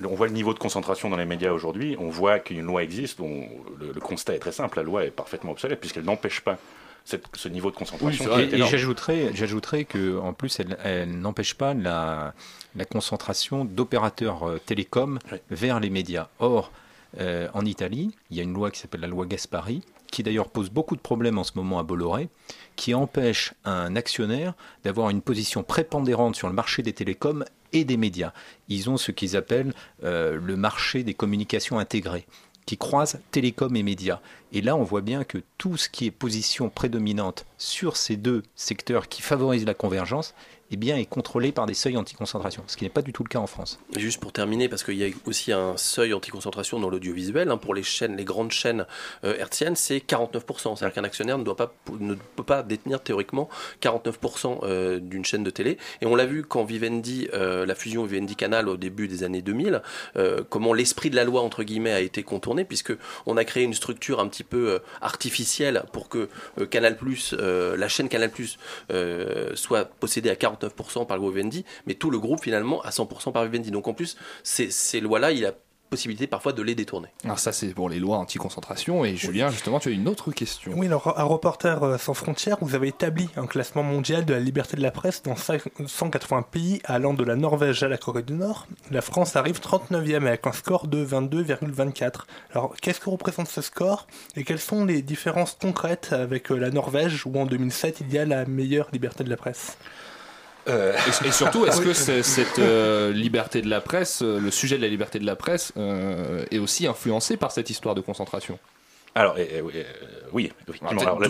[0.03, 1.95] on voit le niveau de concentration dans les médias aujourd'hui.
[1.99, 3.17] On voit qu'une loi existe.
[3.19, 3.47] dont
[3.79, 4.77] le, le constat est très simple.
[4.77, 6.57] La loi est parfaitement obsolète puisqu'elle n'empêche pas
[7.05, 8.25] cette- ce niveau de concentration.
[8.25, 8.69] qui est Et, et énorme.
[8.71, 12.33] j'ajouterais, j'ajouterais que en plus, elle, elle n'empêche pas la,
[12.75, 16.29] la concentration d'opérateurs euh, télécoms vers les médias.
[16.39, 16.71] Or,
[17.19, 20.49] euh, en Italie, il y a une loi qui s'appelle la loi Gaspari, qui d'ailleurs
[20.49, 22.29] pose beaucoup de problèmes en ce moment à Bolloré,
[22.75, 24.53] qui empêche un actionnaire
[24.83, 28.33] d'avoir une position prépondérante sur le marché des télécoms et des médias.
[28.67, 32.25] Ils ont ce qu'ils appellent euh, le marché des communications intégrées
[32.65, 34.19] qui croisent télécom et médias.
[34.53, 38.43] Et là, on voit bien que tout ce qui est position prédominante sur ces deux
[38.55, 40.35] secteurs qui favorisent la convergence,
[40.71, 43.29] eh bien, est contrôlé par des seuils anti-concentration, ce qui n'est pas du tout le
[43.29, 43.79] cas en France.
[43.97, 47.73] Juste pour terminer, parce qu'il y a aussi un seuil anti-concentration dans l'audiovisuel, hein, pour
[47.73, 47.83] les
[48.23, 48.85] grandes chaînes
[49.23, 50.75] euh, hertziennes, c'est 49%.
[50.75, 53.49] C'est-à-dire qu'un actionnaire ne, doit pas, ne peut pas détenir théoriquement
[53.81, 55.77] 49% euh, d'une chaîne de télé.
[56.01, 59.41] Et on l'a vu quand Vivendi, euh, la fusion Vivendi Canal au début des années
[59.41, 59.81] 2000,
[60.17, 62.93] euh, comment l'esprit de la loi, entre guillemets, a été contourné, puisque
[63.25, 66.29] on a créé une structure un petit peu artificielle pour que
[66.69, 66.97] Canal+,
[67.31, 68.31] la chaîne Canal+,
[69.55, 70.58] soit possédée à 49%
[71.07, 73.71] par le Vivendi, mais tout le groupe finalement à 100% par Vivendi.
[73.71, 75.53] Donc en plus, ces, ces lois-là, il a
[75.89, 77.09] possibilité parfois de les détourner.
[77.25, 80.71] Alors ça c'est pour les lois anti-concentration et Julien justement tu as une autre question.
[80.75, 84.39] Oui, alors à Reporters euh, sans frontières, vous avez établi un classement mondial de la
[84.39, 88.33] liberté de la presse dans 180 pays allant de la Norvège à la Corée du
[88.33, 88.67] Nord.
[88.91, 92.21] La France arrive 39e avec un score de 22,24.
[92.53, 96.69] Alors qu'est-ce que représente ce score et quelles sont les différences concrètes avec euh, la
[96.69, 99.77] Norvège où en 2007 il y a la meilleure liberté de la presse?
[100.67, 104.81] Et, et surtout, est-ce que cette euh, liberté de la presse, euh, le sujet de
[104.81, 108.59] la liberté de la presse, euh, est aussi influencé par cette histoire de concentration?
[109.15, 109.83] Alors, oui, euh,
[110.31, 111.01] oui, effectivement.
[111.01, 111.29] Alors, la,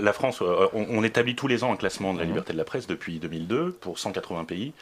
[0.00, 2.16] la- France, euh, on, on établit tous les ans un classement Mhm.
[2.16, 4.72] de la liberté de la presse depuis 2002 pour 180 pays.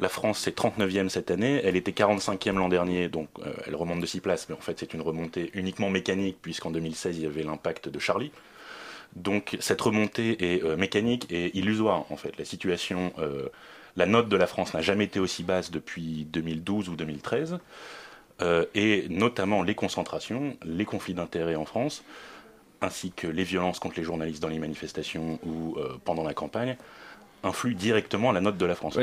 [0.00, 1.60] La France, c'est 39e cette année.
[1.64, 4.76] Elle était 45e l'an dernier, donc euh, elle remonte de 6 places, mais en fait,
[4.78, 8.30] c'est une remontée uniquement mécanique, puisqu'en 2016, il y avait l'impact de Charlie.
[9.16, 12.36] Donc, cette remontée est euh, mécanique et illusoire, en fait.
[12.38, 13.48] La situation, euh,
[13.96, 17.58] la note de la France n'a jamais été aussi basse depuis 2012 ou 2013.
[18.42, 22.02] Euh, et notamment les concentrations, les conflits d'intérêts en France,
[22.80, 26.76] ainsi que les violences contre les journalistes dans les manifestations ou pendant la campagne,
[27.44, 28.98] influent directement la note de la France.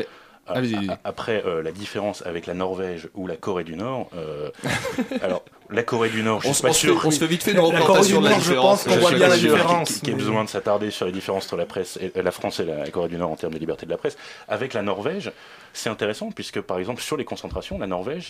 [0.54, 0.90] A- Allez-y.
[0.90, 4.50] a- Après, euh, la différence avec la Norvège ou la Corée du Nord, euh,
[5.22, 7.02] alors la Corée du Nord, je On suis se- pas on se sûr.
[7.02, 8.50] fait- on se fait vite fait une La Corée du représentation de la Nord, je
[8.50, 8.84] différence.
[8.84, 9.90] pense qu'on voit bien pas la différence.
[9.90, 12.60] y ait mais- besoin de s'attarder sur les différences entre la presse, et, la France
[12.60, 14.18] et la Corée du Nord en termes de liberté de la presse.
[14.48, 15.32] Avec la Norvège,
[15.74, 18.30] c'est intéressant puisque par exemple sur les concentrations, la Norvège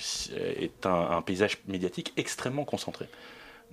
[0.59, 3.05] est un, un paysage médiatique extrêmement concentré.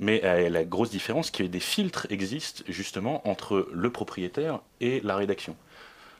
[0.01, 5.01] Mais euh, la grosse différence, c'est que des filtres existent justement entre le propriétaire et
[5.03, 5.57] la rédaction.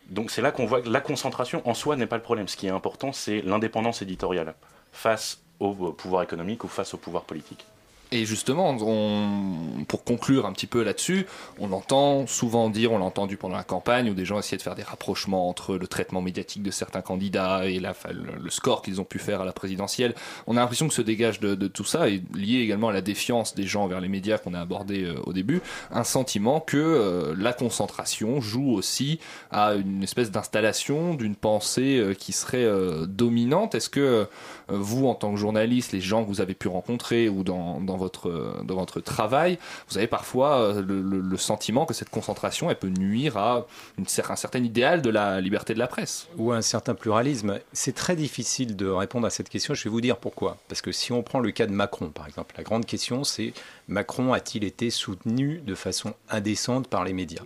[0.09, 2.49] Donc c'est là qu'on voit que la concentration en soi n'est pas le problème.
[2.49, 4.55] Ce qui est important, c'est l'indépendance éditoriale
[4.93, 7.67] face au pouvoir économique ou face au pouvoir politique.
[8.11, 11.27] Et justement, on, pour conclure un petit peu là-dessus,
[11.59, 14.63] on entend souvent dire, on l'a entendu pendant la campagne, où des gens essayaient de
[14.63, 19.01] faire des rapprochements entre le traitement médiatique de certains candidats et la, le score qu'ils
[19.03, 20.15] ont pu faire à la présidentielle.
[20.47, 23.03] On a l'impression que se dégage de, de, tout ça, et lié également à la
[23.03, 26.79] défiance des gens vers les médias qu'on a abordé euh, au début, un sentiment que
[26.79, 32.69] euh, la concentration joue aussi à une espèce d'installation d'une pensée euh, qui serait
[33.07, 33.75] dominante.
[33.75, 34.27] Est-ce que
[34.69, 37.98] vous, en tant que journaliste, les gens que vous avez pu rencontrer ou dans, dans
[37.99, 39.59] votre, dans votre travail,
[39.89, 44.37] vous avez parfois euh, le, sentiment que cette concentration, elle peut nuire à une, un
[44.37, 46.29] certain idéal de la liberté de la presse.
[46.37, 47.61] Ou un certain pluralisme.
[47.73, 49.75] C'est très difficile de répondre à cette question.
[49.75, 50.57] Je vais vous dire pourquoi.
[50.69, 53.53] Parce que si on prend le cas de Macron, par exemple, la grande question, c'est
[53.87, 57.43] Macron a-t-il été soutenu de façon indécente par les médias?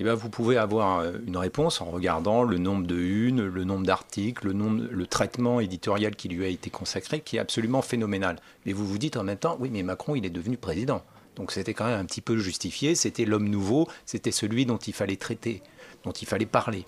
[0.00, 3.64] Eh bien, vous pouvez avoir euh, une réponse en regardant le nombre de unes, le
[3.64, 8.36] nombre d'articles, le, le traitement éditorial qui lui a été consacré, qui est absolument phénoménal.
[8.64, 11.02] Mais vous vous dites en même temps, oui, mais Macron, il est devenu président.
[11.36, 14.94] Donc c'était quand même un petit peu justifié, c'était l'homme nouveau, c'était celui dont il
[14.94, 15.62] fallait traiter,
[16.04, 16.86] dont il fallait parler.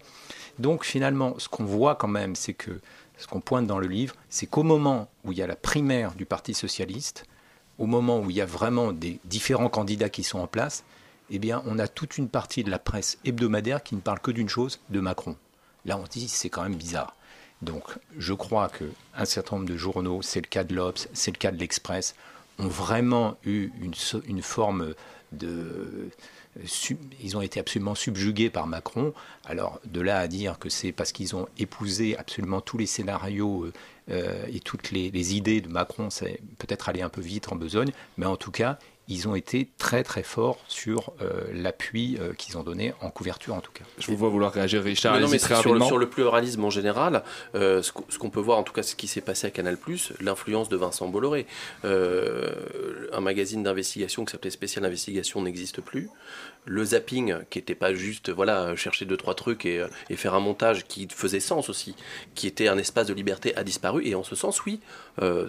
[0.58, 2.80] Donc finalement, ce qu'on voit quand même, c'est que
[3.18, 6.14] ce qu'on pointe dans le livre, c'est qu'au moment où il y a la primaire
[6.14, 7.26] du Parti socialiste,
[7.78, 10.82] au moment où il y a vraiment des différents candidats qui sont en place,
[11.34, 14.30] eh bien, on a toute une partie de la presse hebdomadaire qui ne parle que
[14.30, 15.34] d'une chose, de Macron.
[15.86, 17.16] Là, on dit, c'est quand même bizarre.
[17.62, 17.84] Donc,
[18.18, 21.50] je crois qu'un certain nombre de journaux, c'est le cas de l'Obs, c'est le cas
[21.50, 22.14] de l'Express,
[22.58, 24.94] ont vraiment eu une, forme
[25.32, 26.10] de...
[27.22, 29.14] Ils ont été absolument subjugués par Macron.
[29.46, 33.72] Alors, de là à dire que c'est parce qu'ils ont épousé absolument tous les scénarios
[34.10, 37.56] euh, et toutes les, les idées de Macron, c'est peut-être aller un peu vite en
[37.56, 42.32] besogne, mais en tout cas, ils ont été très très forts sur euh, l'appui euh,
[42.34, 43.84] qu'ils ont donné en couverture en tout cas.
[43.98, 45.18] Je vous vois vouloir réagir Richard.
[45.18, 48.62] non, mais sur, le, sur, le, pluralisme en général, euh, ce qu'on peut voir en
[48.62, 49.76] tout cas ce qui s'est passé à Canal+,
[50.20, 51.46] l'influence de Vincent Bolloré.
[51.84, 56.08] un magazine d'investigation qui s'appelait Spécial Investigation n'existe plus.
[56.64, 60.84] Le zapping, qui n'était pas juste voilà chercher deux trois trucs et, faire un montage
[60.84, 61.96] qui faisait sens aussi,
[62.34, 64.06] qui était un espace de liberté, a disparu.
[64.06, 64.80] Et en ce sens, oui,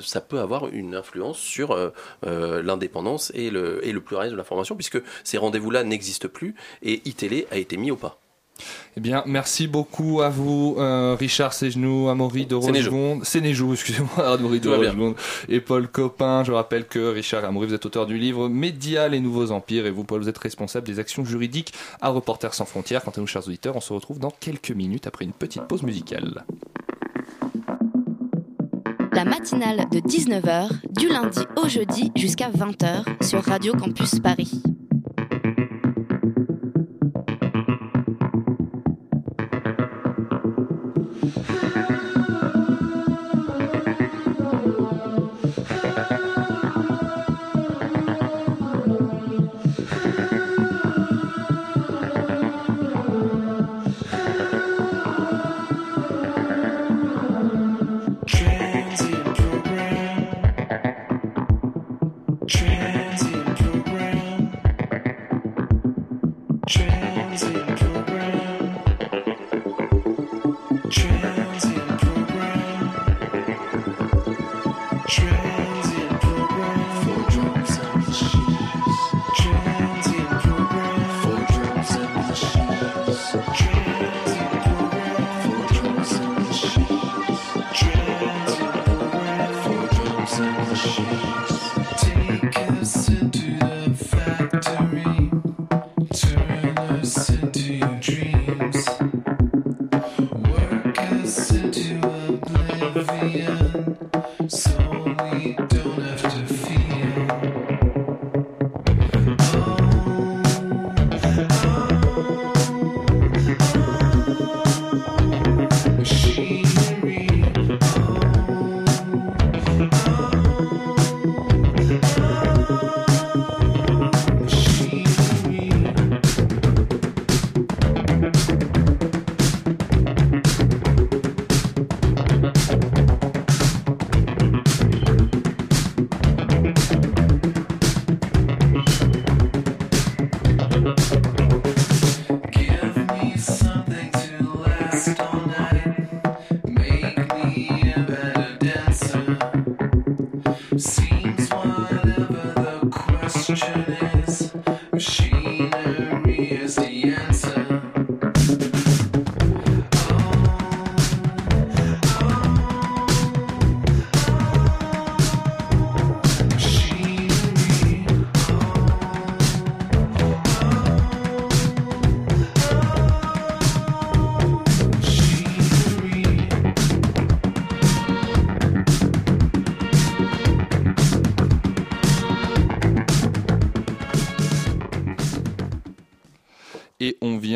[0.02, 1.78] ça peut avoir une influence sur
[2.24, 7.48] l'indépendance et le, et le pluralisme de l'information, puisque ces rendez-vous-là n'existent plus et iTélé
[7.52, 8.23] a été mis au pas.
[8.96, 12.60] Eh bien, merci beaucoup à vous, euh, Richard Ségenou, Amaury de
[13.24, 15.16] Sénéjou, excusez-moi, Amaury de
[15.50, 16.44] et Paul Copin.
[16.44, 19.88] Je rappelle que Richard et Amaury, vous êtes auteur du livre Média, les nouveaux empires,
[19.88, 23.04] et vous, Paul, vous êtes responsable des actions juridiques à Reporters sans frontières.
[23.04, 25.84] Quant à nous, chers auditeurs, on se retrouve dans quelques minutes après une petite pause
[25.84, 26.46] musicale
[29.14, 34.64] la matinale de 19h, du lundi au jeudi jusqu'à 20h sur Radio Campus Paris.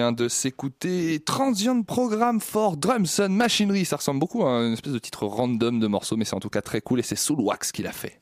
[0.07, 3.83] Vient de s'écouter Transient Program for Drums and Machinery.
[3.83, 6.49] Ça ressemble beaucoup à une espèce de titre random de morceau, mais c'est en tout
[6.49, 8.21] cas très cool et c'est Soul Wax qui l'a fait.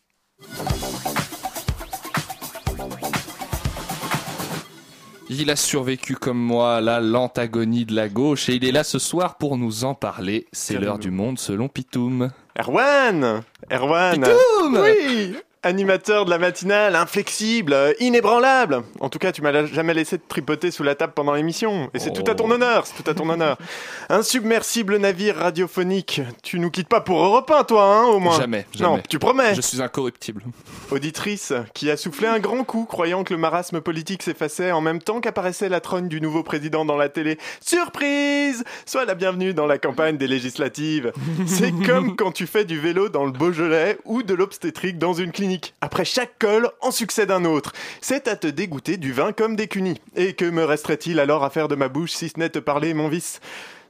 [5.29, 8.71] Il a survécu comme moi à la lente agonie de la gauche et il est
[8.71, 10.47] là ce soir pour nous en parler.
[10.53, 12.31] C'est l'heure du monde selon Pitoum.
[12.59, 18.83] Erwan Erwan Pitoum Oui Animateur de la matinale, inflexible, euh, inébranlable.
[18.99, 21.89] En tout cas, tu m'as jamais laissé te tripoter sous la table pendant l'émission.
[21.95, 23.57] Et c'est tout à ton honneur, c'est tout à ton honneur.
[24.09, 26.21] Un submersible navire radiophonique.
[26.43, 28.97] Tu nous quittes pas pour Europe 1, toi, hein, au moins Jamais, jamais.
[28.97, 30.43] Non, tu promets Je suis incorruptible.
[30.91, 35.01] Auditrice, qui a soufflé un grand coup, croyant que le marasme politique s'effaçait en même
[35.01, 37.39] temps qu'apparaissait la trogne du nouveau président dans la télé.
[37.59, 41.11] Surprise Sois la bienvenue dans la campagne des législatives.
[41.47, 45.31] C'est comme quand tu fais du vélo dans le Beaujolais ou de l'obstétrique dans une
[45.31, 45.54] clinique.
[45.81, 47.73] Après chaque col, en succède un autre.
[48.01, 49.99] C'est à te dégoûter du vin comme des cunis.
[50.15, 52.93] Et que me resterait-il alors à faire de ma bouche si ce n'est te parler,
[52.93, 53.39] mon vice?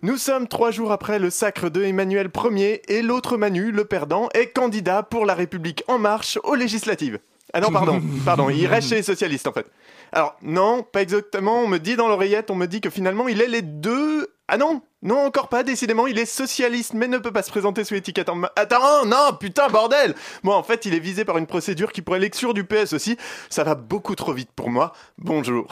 [0.01, 4.29] Nous sommes trois jours après le sacre de Emmanuel Ier et l'autre Manu, le perdant,
[4.33, 7.19] est candidat pour la République en marche aux législatives.
[7.53, 9.65] Ah non, pardon, pardon, il reste chez les socialistes en fait.
[10.11, 13.41] Alors non, pas exactement, on me dit dans l'oreillette, on me dit que finalement il
[13.41, 14.27] est les deux...
[14.47, 17.83] Ah non, non encore pas, décidément, il est socialiste mais ne peut pas se présenter
[17.83, 18.41] sous étiquette en...
[18.55, 22.19] Attends, non, putain, bordel Moi en fait, il est visé par une procédure qui pourrait
[22.19, 23.17] l'exclure du PS aussi.
[23.49, 24.93] Ça va beaucoup trop vite pour moi.
[25.19, 25.67] Bonjour.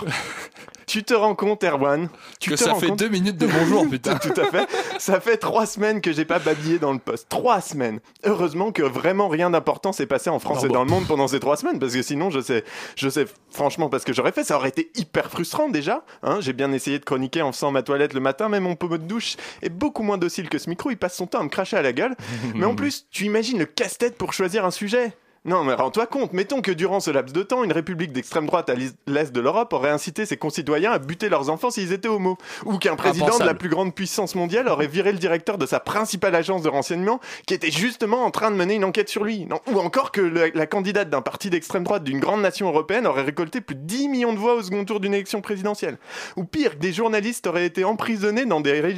[0.86, 2.10] tu te rends compte, Erwan?
[2.40, 4.16] Tu Que te ça rends fait compte deux minutes de bonjour, putain.
[4.18, 4.68] Tout à fait.
[5.00, 7.28] Ça fait trois semaines que j'ai pas babillé dans le poste.
[7.30, 8.02] Trois semaines.
[8.24, 10.74] Heureusement que vraiment rien d'important s'est passé en France Non, et bon.
[10.76, 12.64] dans le monde pendant ces trois semaines, parce que sinon, je sais,
[12.96, 14.44] je sais franchement pas ce que j'aurais fait.
[14.44, 16.04] Ça aurait été hyper frustrant déjà.
[16.22, 18.98] Hein j'ai bien essayé de chroniquer en faisant ma toilette le matin, mais mon pommeau
[18.98, 20.90] de douche est beaucoup moins docile que ce micro.
[20.90, 22.16] Il passe son temps à me cracher à la gueule.
[22.56, 25.14] mais en plus, tu imagines le casse-tête pour choisir un sujet.
[25.46, 28.70] Non, mais rends-toi compte, mettons que durant ce laps de temps, une république d'extrême droite
[28.70, 32.38] à l'est de l'Europe aurait incité ses concitoyens à buter leurs enfants s'ils étaient homo.
[32.66, 35.82] Ou qu'un président de la plus grande puissance mondiale aurait viré le directeur de sa
[35.82, 39.46] principale agence de renseignement qui était justement en train de mener une enquête sur lui.
[39.46, 39.60] Non.
[39.70, 43.24] Ou encore que le- la candidate d'un parti d'extrême droite d'une grande nation européenne aurait
[43.24, 45.98] récolté plus de 10 millions de voix au second tour d'une élection présidentielle.
[46.38, 48.96] Ou pire, que des journalistes auraient été emprisonnés dans des,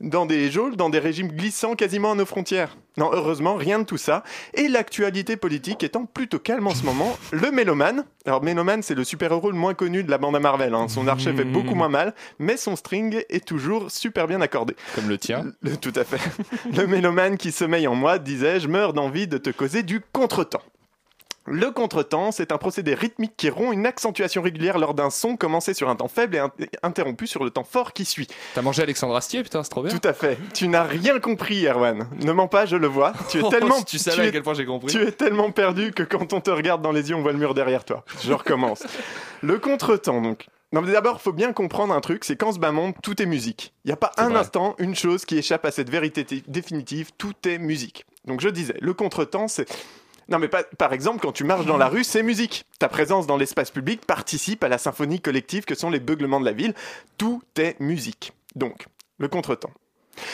[0.00, 2.76] dans des geôles, dans des régimes glissants quasiment à nos frontières.
[2.96, 4.22] Non, heureusement, rien de tout ça.
[4.54, 9.04] Et l'actualité politique étant plutôt calme en ce moment, le Mélomane, alors Mélomane c'est le
[9.04, 10.88] super-héros le moins connu de la bande à Marvel, hein.
[10.88, 14.74] son archet fait beaucoup moins mal, mais son string est toujours super bien accordé.
[14.94, 15.44] Comme le tien.
[15.62, 16.20] Le- tout à fait.
[16.76, 20.62] Le mélomane qui sommeille en moi, disais-je, meurt d'envie de te causer du contretemps.
[21.48, 25.74] Le contretemps, c'est un procédé rythmique qui rompt une accentuation régulière lors d'un son commencé
[25.74, 26.50] sur un temps faible et in-
[26.82, 28.26] interrompu sur le temps fort qui suit.
[28.54, 29.96] T'as mangé Alexandre Astier, putain, c'est trop bien.
[29.96, 30.38] Tout à fait.
[30.54, 32.08] Tu n'as rien compris, Erwan.
[32.20, 33.12] Ne mens pas, je le vois.
[33.30, 34.88] Tu es Oh, tellement, si tu savais à es- quel point j'ai compris.
[34.92, 37.38] Tu es tellement perdu que quand on te regarde dans les yeux, on voit le
[37.38, 38.04] mur derrière toi.
[38.24, 38.82] Je recommence.
[39.42, 40.46] le contretemps, donc.
[40.72, 43.26] Non, mais d'abord, faut bien comprendre un truc, c'est qu'en ce bas monde, tout est
[43.26, 43.72] musique.
[43.84, 44.40] Il n'y a pas un vrai.
[44.40, 48.04] instant, une chose qui échappe à cette vérité définitive, tout est musique.
[48.24, 49.68] Donc je disais, le contretemps, c'est...
[50.28, 52.64] Non mais pas- par exemple, quand tu marches dans la rue, c'est musique.
[52.78, 56.44] Ta présence dans l'espace public participe à la symphonie collective que sont les beuglements de
[56.46, 56.74] la ville.
[57.18, 58.32] Tout est musique.
[58.56, 58.86] Donc,
[59.18, 59.70] le contretemps.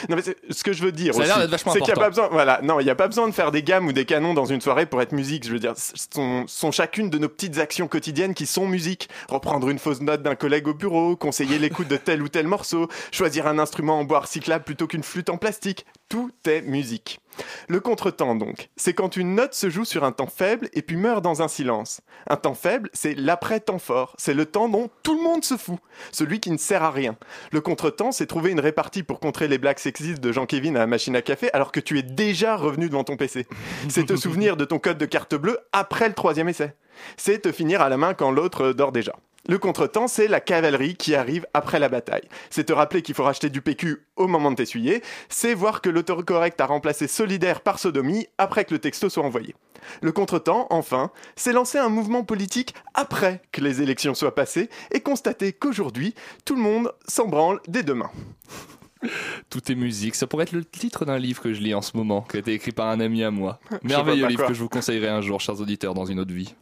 [0.07, 1.27] Non mais c'est- ce que je veux dire aussi,
[1.73, 3.51] c'est qu'il n'y a pas besoin, voilà, non, il n'y a pas besoin de faire
[3.51, 5.45] des gammes ou des canons dans une soirée pour être musique.
[5.45, 9.09] Je veux dire, ce sont, sont chacune de nos petites actions quotidiennes qui sont musique.
[9.27, 12.87] Reprendre une fausse note d'un collègue au bureau, conseiller l'écoute de tel ou tel morceau,
[13.11, 15.85] choisir un instrument en bois recyclable plutôt qu'une flûte en plastique.
[16.07, 17.19] Tout est musique.
[17.67, 20.95] Le contretemps, donc, c'est quand une note se joue sur un temps faible et puis
[20.95, 22.01] meurt dans un silence.
[22.29, 24.15] Un temps faible, c'est l'après-temps fort.
[24.17, 25.79] C'est le temps dont tout le monde se fout.
[26.11, 27.15] Celui qui ne sert à rien.
[27.51, 30.87] Le contretemps, c'est trouver une répartie pour contrer les blagues sexistes de Jean-Kévin à la
[30.87, 33.47] machine à café alors que tu es déjà revenu devant ton PC.
[33.89, 36.75] C'est te souvenir de ton code de carte bleue après le troisième essai.
[37.17, 39.13] C'est te finir à la main quand l'autre dort déjà.
[39.49, 42.23] Le contretemps, c'est la cavalerie qui arrive après la bataille.
[42.49, 45.03] C'est te rappeler qu'il faut racheter du PQ au moment de t'essuyer.
[45.27, 49.53] C'est voir que l'autocorrect a remplacé solidaire par sodomie après que le texto soit envoyé.
[50.01, 55.01] Le contretemps, enfin, c'est lancer un mouvement politique après que les élections soient passées et
[55.01, 56.15] constater qu'aujourd'hui,
[56.45, 58.09] tout le monde s'en branle dès demain.
[59.49, 60.15] Tout est musique.
[60.15, 62.39] Ça pourrait être le titre d'un livre que je lis en ce moment, qui a
[62.39, 63.59] été écrit par un ami à moi.
[63.83, 66.55] Merveilleux livre que je vous conseillerais un jour, chers auditeurs, dans une autre vie.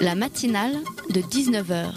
[0.00, 0.76] La matinale
[1.10, 1.92] de 19h.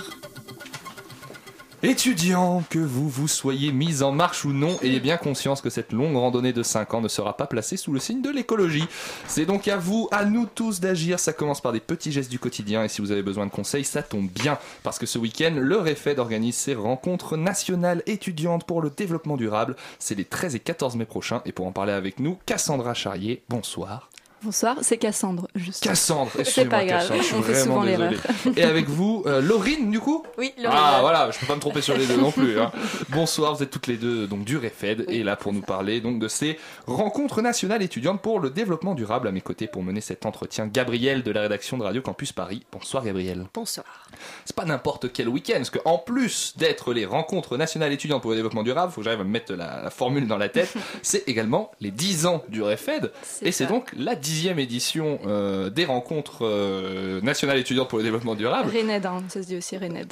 [1.83, 5.93] Étudiants, que vous vous soyez mis en marche ou non, ayez bien conscience que cette
[5.93, 8.87] longue randonnée de 5 ans ne sera pas placée sous le signe de l'écologie.
[9.27, 11.19] C'est donc à vous, à nous tous d'agir.
[11.19, 13.83] Ça commence par des petits gestes du quotidien et si vous avez besoin de conseils,
[13.83, 14.57] ça tombe bien.
[14.81, 19.75] Parce que ce week-end, le REFED organise ses rencontres nationales étudiantes pour le développement durable.
[19.99, 23.43] C'est les 13 et 14 mai prochains et pour en parler avec nous, Cassandra Charrier,
[23.49, 24.09] bonsoir.
[24.43, 25.83] Bonsoir, c'est Cassandre, juste.
[25.83, 28.09] Cassandre, C'est excusez-moi, pas grave, Cassandre, je suis on fait vraiment souvent désolé.
[28.11, 28.53] l'erreur.
[28.57, 30.79] Et avec vous, euh, Laurine, du coup Oui, Laurine.
[30.79, 32.59] Ah voilà, je peux pas me tromper sur les deux non plus.
[32.59, 32.71] hein.
[33.09, 36.19] Bonsoir, vous êtes toutes les deux donc du REFED et là pour nous parler donc
[36.19, 39.27] de ces rencontres nationales étudiantes pour le développement durable.
[39.27, 42.63] À mes côtés pour mener cet entretien, Gabriel de la rédaction de Radio Campus Paris.
[42.71, 43.45] Bonsoir Gabriel.
[43.55, 44.07] Bonsoir.
[44.45, 48.37] C'est pas n'importe quel week-end, parce qu'en plus d'être les rencontres nationales étudiantes pour le
[48.37, 51.27] développement durable, faut que j'arrive à me mettre la, la formule dans la tête, c'est
[51.27, 53.11] également les 10 ans du REFED.
[53.41, 58.35] Et c'est donc la dixième édition euh, des rencontres euh, nationales étudiantes pour le développement
[58.35, 58.69] durable.
[58.75, 60.07] Rened, hein, ça se dit aussi Rened.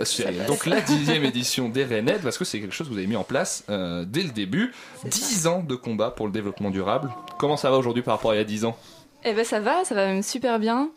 [0.47, 3.17] Donc la dixième édition des RENED, parce que c'est quelque chose que vous avez mis
[3.17, 4.73] en place euh, dès le début.
[5.03, 7.09] 10 ans de combat pour le développement durable.
[7.37, 8.77] Comment ça va aujourd'hui par rapport à il y a 10 ans?
[9.25, 10.89] Eh ben ça va, ça va même super bien.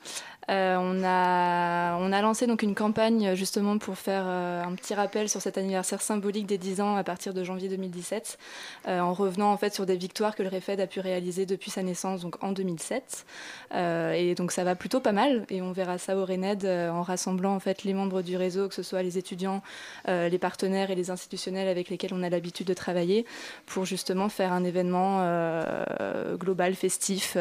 [0.50, 5.40] Euh, on, a, lancé donc une campagne justement pour faire euh, un petit rappel sur
[5.40, 8.38] cet anniversaire symbolique des 10 ans à partir de janvier 2017,
[8.88, 11.70] euh, en revenant en fait sur des victoires que le REFED a pu réaliser depuis
[11.70, 13.26] sa naissance, donc en 2007.
[13.74, 17.02] Euh, et donc ça va plutôt pas mal, et on verra ça au RENED en
[17.02, 19.62] rassemblant en fait les membres du réseau, que ce soit les étudiants,
[20.06, 23.26] les partenaires et les institutionnels avec lesquels on a l'habitude de travailler,
[23.66, 25.22] pour justement faire un événement
[26.38, 27.36] global, festif.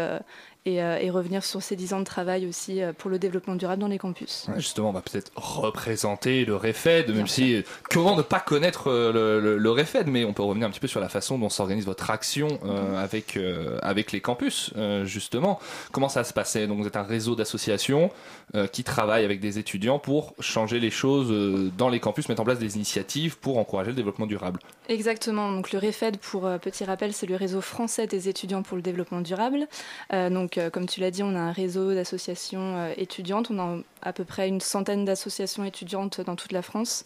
[0.67, 3.19] Euh, et, euh, et revenir sur ces 10 ans de travail aussi euh, pour le
[3.19, 4.45] développement durable dans les campus.
[4.47, 9.11] Ouais, Justement, on va peut-être représenter le REFED, même si comment ne pas connaître euh,
[9.11, 11.49] le, le, le REFED, mais on peut revenir un petit peu sur la façon dont
[11.49, 15.59] s'organise votre action euh, avec euh, avec les campus, euh, justement.
[15.91, 16.67] Comment ça se passait?
[16.67, 18.11] Donc, vous êtes un réseau d'associations
[18.55, 22.41] euh, qui travaillent avec des étudiants pour changer les choses euh, dans les campus, mettre
[22.41, 24.59] en place des initiatives pour encourager le développement durable.
[24.89, 25.51] Exactement.
[25.51, 28.83] Donc le REFED, pour euh, petit rappel, c'est le réseau français des étudiants pour le
[28.83, 29.67] développement durable.
[30.13, 30.29] Euh,
[30.71, 33.49] comme tu l'as dit, on a un réseau d'associations euh, étudiantes.
[33.51, 37.03] On a à peu près une centaine d'associations étudiantes dans toute la France,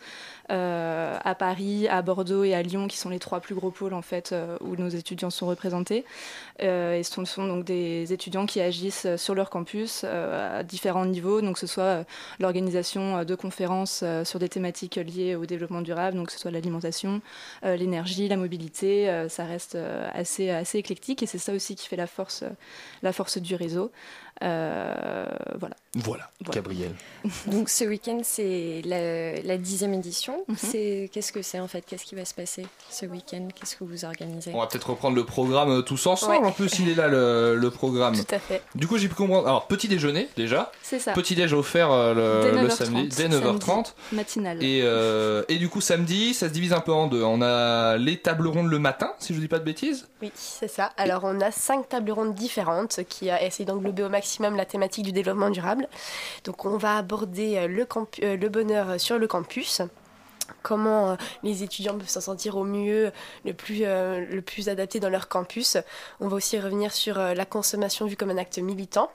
[0.52, 3.94] euh, à Paris, à Bordeaux et à Lyon, qui sont les trois plus gros pôles
[3.94, 6.06] en fait euh, où nos étudiants sont représentés.
[6.60, 11.56] Et ce sont, donc des étudiants qui agissent sur leur campus à différents niveaux, donc
[11.56, 12.06] que ce soit
[12.40, 17.22] l'organisation de conférences sur des thématiques liées au développement durable, donc que ce soit l'alimentation,
[17.64, 19.76] l'énergie, la mobilité, ça reste
[20.14, 22.44] assez, assez éclectique et c'est ça aussi qui fait la force,
[23.02, 23.92] la force du réseau.
[24.44, 25.26] Euh,
[25.60, 25.76] voilà.
[25.96, 26.92] Voilà, Gabriel.
[27.48, 30.46] Donc ce week-end, c'est la, la dixième édition.
[30.48, 30.56] Mhm.
[30.58, 31.84] C'est Qu'est-ce que c'est en fait?
[31.86, 33.48] Qu'est-ce qui va se passer ce week-end?
[33.54, 34.52] Qu'est-ce que vous organisez?
[34.54, 36.38] On va peut-être reprendre le programme euh, tous ensemble.
[36.38, 36.48] Ouais.
[36.48, 38.16] En plus, il est là le, le programme.
[38.16, 38.62] Tout à fait.
[38.74, 39.48] Du coup, j'ai pu comprendre.
[39.48, 40.72] Alors, petit déjeuner déjà.
[40.82, 41.12] C'est ça.
[41.12, 43.66] Petit déj offert euh, Dès le, le 9h30, samedi dès samedi.
[43.66, 43.94] 9h30.
[44.14, 44.64] Matinale.
[44.64, 47.22] Et, euh, et du coup, samedi, ça se divise un peu en deux.
[47.24, 50.08] On a les tables rondes le matin, si je dis pas de bêtises.
[50.22, 50.92] Oui, c'est ça.
[50.98, 55.06] Alors, on a cinq tables rondes différentes qui a essayé d'englober au maximum la thématique
[55.06, 55.88] du développement durable.
[56.44, 57.86] Donc, on va aborder euh,
[58.24, 59.82] euh, le bonheur sur le campus.
[60.62, 63.12] Comment euh, les étudiants peuvent s'en sentir au mieux,
[63.46, 65.78] le plus, euh, adapté dans leur campus.
[66.20, 69.12] On va aussi revenir sur euh, la consommation vue comme un acte militant.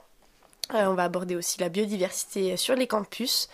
[0.73, 3.47] Euh, on va aborder aussi la biodiversité sur les campus.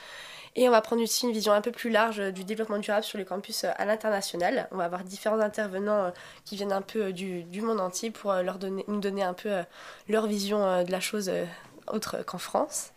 [0.56, 3.04] Et on va prendre aussi une vision un peu plus large euh, du développement durable
[3.04, 4.68] sur les campus euh, à l'international.
[4.72, 6.12] On va avoir différents intervenants euh,
[6.46, 9.64] qui viennent un peu du, monde entier pour nous donner un peu
[10.10, 11.32] leur vision de la chose
[11.88, 12.92] autre qu'en France.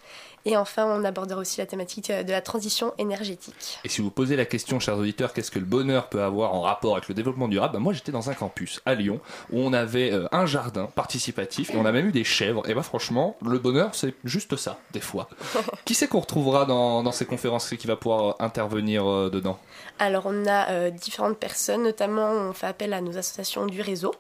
[0.47, 3.81] Et enfin, on abordera aussi la thématique euh, de la transition énergétique.
[3.85, 6.63] Et si vous posez la question, chers auditeurs, qu'est-ce que le bonheur peut avoir en
[6.63, 9.21] rapport avec le développement durable bah, Moi, j'étais dans un campus à Lyon
[9.51, 12.63] où on avait euh, un jardin participatif et on a même eu des chèvres.
[12.71, 15.29] Et bah, franchement, le bonheur, c'est juste ça, des fois.
[15.85, 19.59] qui c'est qu'on retrouvera dans, dans ces conférences qui va pouvoir euh, intervenir dedans?
[19.99, 24.15] Alors, on a euh, différentes personnes, notamment on fait appel à nos associations du réseau.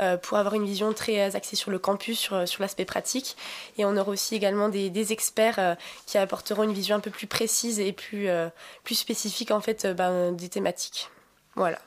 [0.00, 3.36] Euh, pour avoir une vision très euh, axée sur le campus, sur, sur l'aspect pratique.
[3.78, 5.74] Et on aura aussi également des, des experts euh,
[6.06, 8.48] qui apporteront une vision un peu plus précise et plus, euh,
[8.84, 11.10] plus spécifique en fait euh, ben, des thématiques.
[11.54, 11.78] Voilà.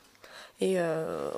[0.61, 1.29] Et, euh,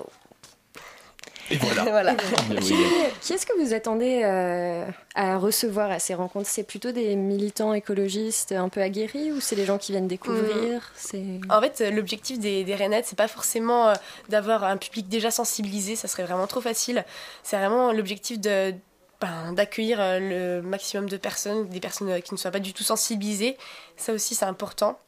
[1.51, 1.83] Et voilà.
[1.97, 2.15] Voilà.
[2.15, 2.75] Qui,
[3.21, 4.85] qui est-ce que vous attendez euh,
[5.15, 6.47] à recevoir à ces rencontres?
[6.47, 10.91] C'est plutôt des militants écologistes un peu aguerris ou c'est des gens qui viennent découvrir?
[10.95, 13.93] C'est En fait, euh, l'objectif des, des Rainettes, c'est pas forcément euh,
[14.29, 17.05] d'avoir un public déjà sensibilisé, ça serait vraiment trop facile.
[17.43, 18.73] C'est vraiment l'objectif de
[19.19, 23.57] ben, d'accueillir le maximum de personnes, des personnes qui ne soient pas du tout sensibilisées.
[23.95, 24.99] Ça aussi, c'est important.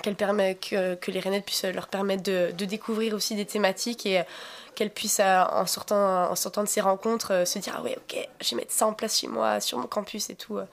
[0.00, 4.24] Qu'elle permet, que, les Rainettes puissent leur permettre de, découvrir aussi des thématiques et euh,
[4.74, 7.96] qu'elles puissent, euh, en sortant, en sortant de ces rencontres, euh, se dire Ah ouais,
[7.98, 10.56] ok, je vais mettre ça en place chez moi, sur mon campus et tout.
[10.56, 10.64] euh.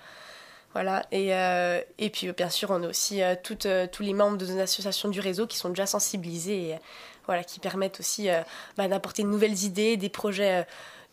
[0.74, 4.04] Voilà, et, euh, et puis euh, bien sûr, on a aussi euh, toutes, euh, tous
[4.04, 6.78] les membres de nos associations du réseau qui sont déjà sensibilisés et euh,
[7.26, 8.42] voilà, qui permettent aussi euh,
[8.78, 10.64] bah, d'apporter de nouvelles idées, des projets, euh,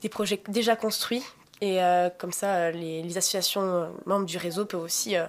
[0.02, 1.22] des projets déjà construits.
[1.62, 5.24] Et euh, comme ça, euh, les, les associations euh, membres du réseau peuvent aussi euh,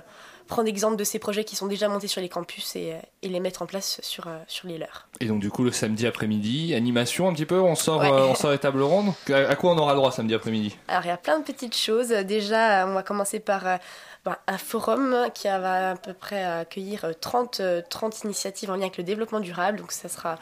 [0.48, 3.30] prendre exemple de ces projets qui sont déjà montés sur les campus et, euh, et
[3.30, 5.08] les mettre en place sur, euh, sur les leurs.
[5.20, 8.36] Et donc du coup le samedi après-midi, animation un petit peu, on sort, euh, on
[8.36, 9.14] sort les tables rondes.
[9.30, 10.76] À, à quoi on aura droit samedi après-midi?
[10.88, 12.10] Alors il y a plein de petites choses.
[12.10, 13.80] Déjà, on va commencer par
[14.28, 18.74] ben, un forum qui va à peu près accueillir euh, 30, euh, 30 initiatives en
[18.74, 19.80] lien avec le développement durable.
[19.80, 20.38] Donc ça sera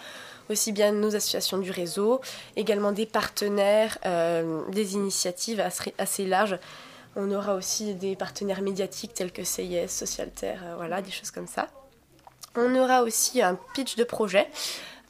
[0.49, 2.19] aussi bien nos associations du réseau,
[2.55, 6.57] également des partenaires, euh, des initiatives assez, assez larges.
[7.15, 11.47] On aura aussi des partenaires médiatiques tels que CIS, Socialterre, euh, voilà, des choses comme
[11.47, 11.67] ça.
[12.55, 14.47] On aura aussi un pitch de projet.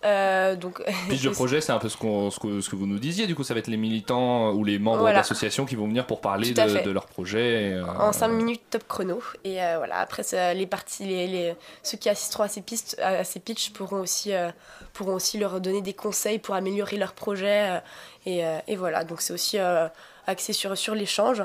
[0.04, 3.00] Euh, donc, Pitch de projet, c'est un peu ce, ce, que, ce que vous nous
[3.00, 3.26] disiez.
[3.26, 5.20] Du coup, ça va être les militants ou les membres Voilà.
[5.20, 7.74] d'associations qui vont venir pour parler de, leur projet.
[7.74, 9.20] euh, en 5 minutes top chrono.
[9.44, 13.00] Et euh, voilà, après, ça, les parties, les, les- ceux qui assisteront à ces, pistes,
[13.02, 14.52] à, ces pitchs pourront aussi, euh,
[14.94, 17.72] pourront aussi leur donner des conseils pour améliorer leur projet.
[17.72, 17.80] euh,
[18.28, 19.88] et, euh, et voilà, donc c'est aussi euh,
[20.28, 21.42] axé sur, sur l'échange.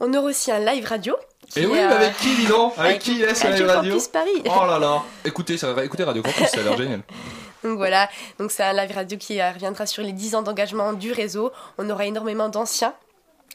[0.00, 1.14] On aura aussi un live radio.
[1.56, 4.08] Et qui oui, mais euh, avec qui, dis donc Avec qui est-ce la radio Campus
[4.08, 4.42] Paris.
[4.46, 7.02] Oh là là Écoutez, ça, écoutez Radio Campus, ça a l'air génial.
[7.62, 10.94] Donc voilà, donc c'est un live radio qui euh, reviendra sur les 10 ans d'engagement
[10.94, 11.52] du réseau.
[11.76, 12.94] On aura énormément d'anciens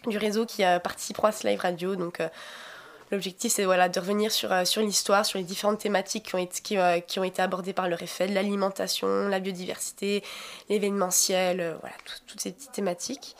[0.06, 1.96] du réseau qui euh, participeront à ce live radio.
[1.96, 2.20] Donc
[3.16, 6.40] l'objectif c'est voilà, de revenir sur, euh, sur l'histoire, sur les différentes thématiques qui ont
[6.40, 10.24] été, qui, euh, ont été abordées par le REFED, l'alimentation, la biodiversité,
[10.70, 13.36] l'événementiel, euh, voilà, tout- toutes ces petites thématiques.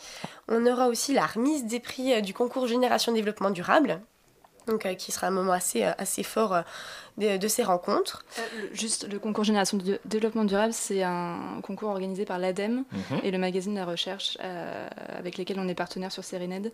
[0.48, 4.00] On aura aussi la remise des prix du concours Génération Développement Durable.
[4.66, 6.62] Donc, euh, qui sera un moment assez, euh, assez fort euh,
[7.18, 8.24] de, de ces rencontres.
[8.38, 12.82] Euh, le- juste, le concours Génération de Développement Durable, c'est un concours organisé par l'ADEME
[12.92, 13.20] Mhm.
[13.22, 16.72] et le magazine de la recherche euh, avec lesquels on est partenaire sur Sérénède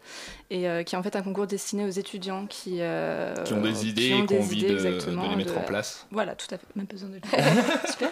[0.50, 3.60] et euh, qui est en fait un concours destiné aux étudiants qui, euh, Qui ont
[3.60, 6.06] des idées et ont qui ont des envie de- de les mettre en place.
[6.10, 6.66] Voilà, tout à fait.
[6.74, 7.20] Même besoin de le.
[7.90, 8.10] Super.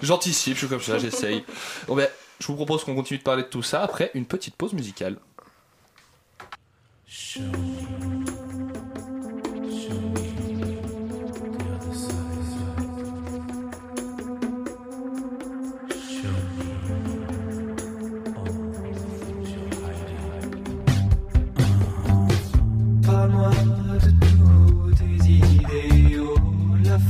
[0.00, 1.44] J'anticipe, je suis comme ça, j'essaye.
[1.88, 2.08] Bon ben,
[2.38, 5.16] je vous propose qu'on continue de parler de tout ça après une petite pause musicale.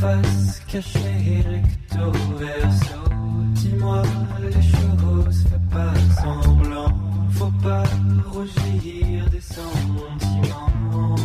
[0.00, 3.00] Face cachée recto verso.
[3.54, 4.02] Dis-moi
[4.40, 6.96] les choses, fais pas semblant,
[7.30, 7.84] faut pas
[8.32, 11.16] rougir des sentiments.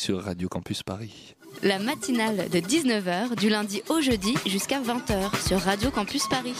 [0.00, 1.34] Sur Radio Campus Paris.
[1.62, 6.56] La matinale de 19h du lundi au jeudi jusqu'à 20h sur Radio Campus Paris.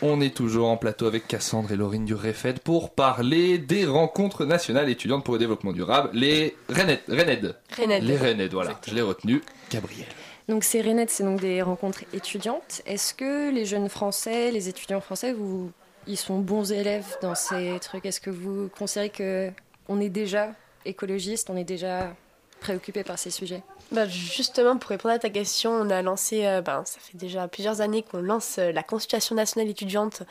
[0.00, 4.44] On est toujours en plateau avec Cassandre et Laurine du REFED pour parler des rencontres
[4.44, 7.00] nationales étudiantes pour le développement durable, les RENED.
[7.08, 7.56] RENED.
[7.76, 8.04] RENED.
[8.04, 9.42] Les RENED, voilà, je l'ai retenu.
[9.72, 10.06] Gabriel.
[10.48, 12.82] Donc ces RENET, c'est donc des rencontres étudiantes.
[12.86, 15.72] Est-ce que les jeunes français, les étudiants français, vous,
[16.06, 18.06] ils sont bons élèves dans ces trucs?
[18.06, 19.50] Est-ce que vous considérez que
[19.88, 20.52] on est déjà
[20.84, 22.14] écologiste, on est déjà
[22.60, 26.60] préoccupé par ces sujets Bah, justement, pour répondre à ta question, on a lancé, euh,
[26.60, 30.22] ben, ça fait déjà plusieurs années qu'on lance euh, la consultation nationale étudiante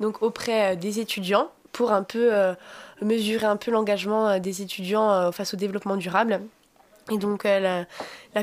[0.00, 2.30] donc auprès euh, des étudiants pour un peu
[3.02, 6.40] mesurer un peu l'engagement des étudiants face au développement durable.
[7.10, 7.84] Et donc la,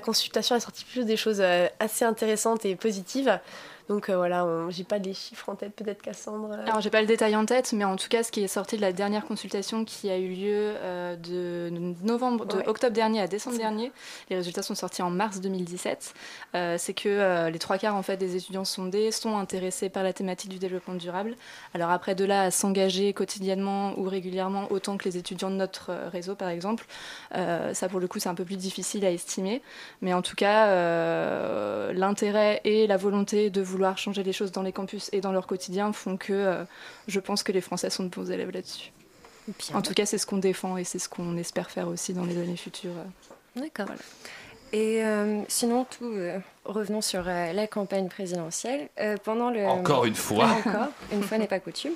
[0.03, 1.41] consultation a sorti plutôt des choses
[1.80, 3.39] assez intéressantes et positives.
[3.91, 6.51] Donc euh, voilà, j'ai pas les chiffres en tête, peut-être Cassandre.
[6.53, 6.63] euh.
[6.65, 8.77] Alors, j'ai pas le détail en tête, mais en tout cas, ce qui est sorti
[8.77, 11.69] de la dernière consultation qui a eu lieu euh, de
[12.01, 12.67] novembre, de Ouais.
[12.69, 13.91] octobre dernier à décembre dernier,
[14.29, 16.13] les résultats sont sortis en mars 2017.
[16.55, 20.13] euh, c'est que les trois quarts en fait des étudiants sondés sont intéressés par la
[20.13, 21.35] thématique du développement durable.
[21.73, 25.91] Alors après, de là à s'engager quotidiennement ou régulièrement autant que les étudiants de notre
[26.13, 26.85] réseau, par exemple,
[27.33, 29.61] ça pour le coup c'est un peu plus difficile à estimer.
[30.01, 30.67] Mais en tout cas,
[31.91, 35.47] l'intérêt et la volonté de vouloir changer les choses dans les campus et dans leur
[35.47, 36.63] quotidien font que euh,
[37.07, 38.91] je pense que les Français sont de bons élèves là-dessus.
[39.73, 42.25] En tout cas, c'est ce qu'on défend et c'est ce qu'on espère faire aussi dans
[42.25, 42.91] les années futures.
[43.55, 43.88] D'accord.
[44.73, 48.88] Et euh, sinon, tout, euh, revenons sur euh, la campagne présidentielle.
[48.99, 49.65] Euh, pendant le...
[49.65, 50.45] Encore une fois.
[50.65, 51.93] Encore, une fois n'est pas coutume.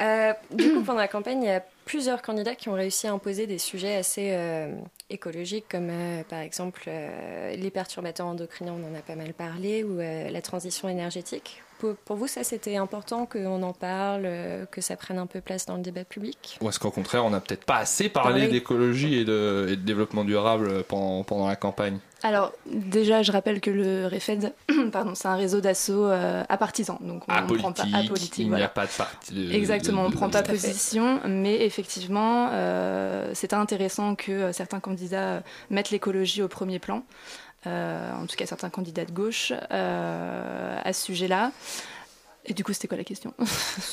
[0.00, 3.12] Euh, du coup, pendant la campagne, il y a plusieurs candidats qui ont réussi à
[3.12, 4.72] imposer des sujets assez euh,
[5.10, 9.84] écologiques, comme euh, par exemple euh, les perturbateurs endocriniens, on en a pas mal parlé,
[9.84, 11.62] ou euh, la transition énergétique.
[11.78, 14.28] Pour, pour vous, ça, c'était important qu'on en parle,
[14.70, 16.56] que ça prenne un peu place dans le débat public?
[16.60, 18.46] Ou est-ce qu'au contraire, on n'a peut-être pas assez parlé.
[18.46, 21.98] d'écologie et de, et de développement durable pendant, pendant la campagne?
[22.26, 24.54] Alors, déjà, je rappelle que le REFED,
[24.92, 26.96] pardon, c'est un réseau d'assaut euh, à partisans.
[27.02, 28.38] Donc, on ne prend pas Apolitique, apolitique.
[28.38, 28.64] il n'y voilà.
[28.64, 29.34] a pas de parti.
[29.34, 34.32] de- Exactement, de- on ne prend pas à position, mais effectivement, euh, c'était intéressant que
[34.32, 37.04] euh, certains candidats euh, mettent l'écologie au premier plan,
[37.66, 41.50] Euh, en tout cas certains candidats de gauche, à ce sujet-là.
[42.46, 43.32] Et du coup, c'était quoi la question?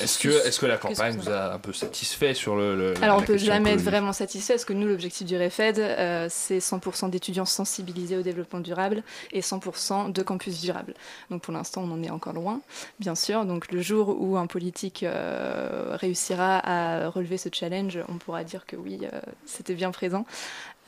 [0.00, 2.76] Est-ce que, est que la campagne vous a un peu satisfait sur le.
[2.76, 5.78] le- Alors, on peut question jamais être vraiment satisfait parce que nous, l'objectif du REFED,
[5.78, 10.92] euh, c'est 100% d'étudiants sensibilisés au développement durable et 100% de campus durables.
[11.30, 12.60] Donc, pour l'instant, on en est encore loin,
[13.00, 13.46] bien sûr.
[13.46, 18.66] Donc, le jour où un politique euh, réussira à relever ce challenge, on pourra dire
[18.66, 20.26] que oui, euh, c'était bien présent.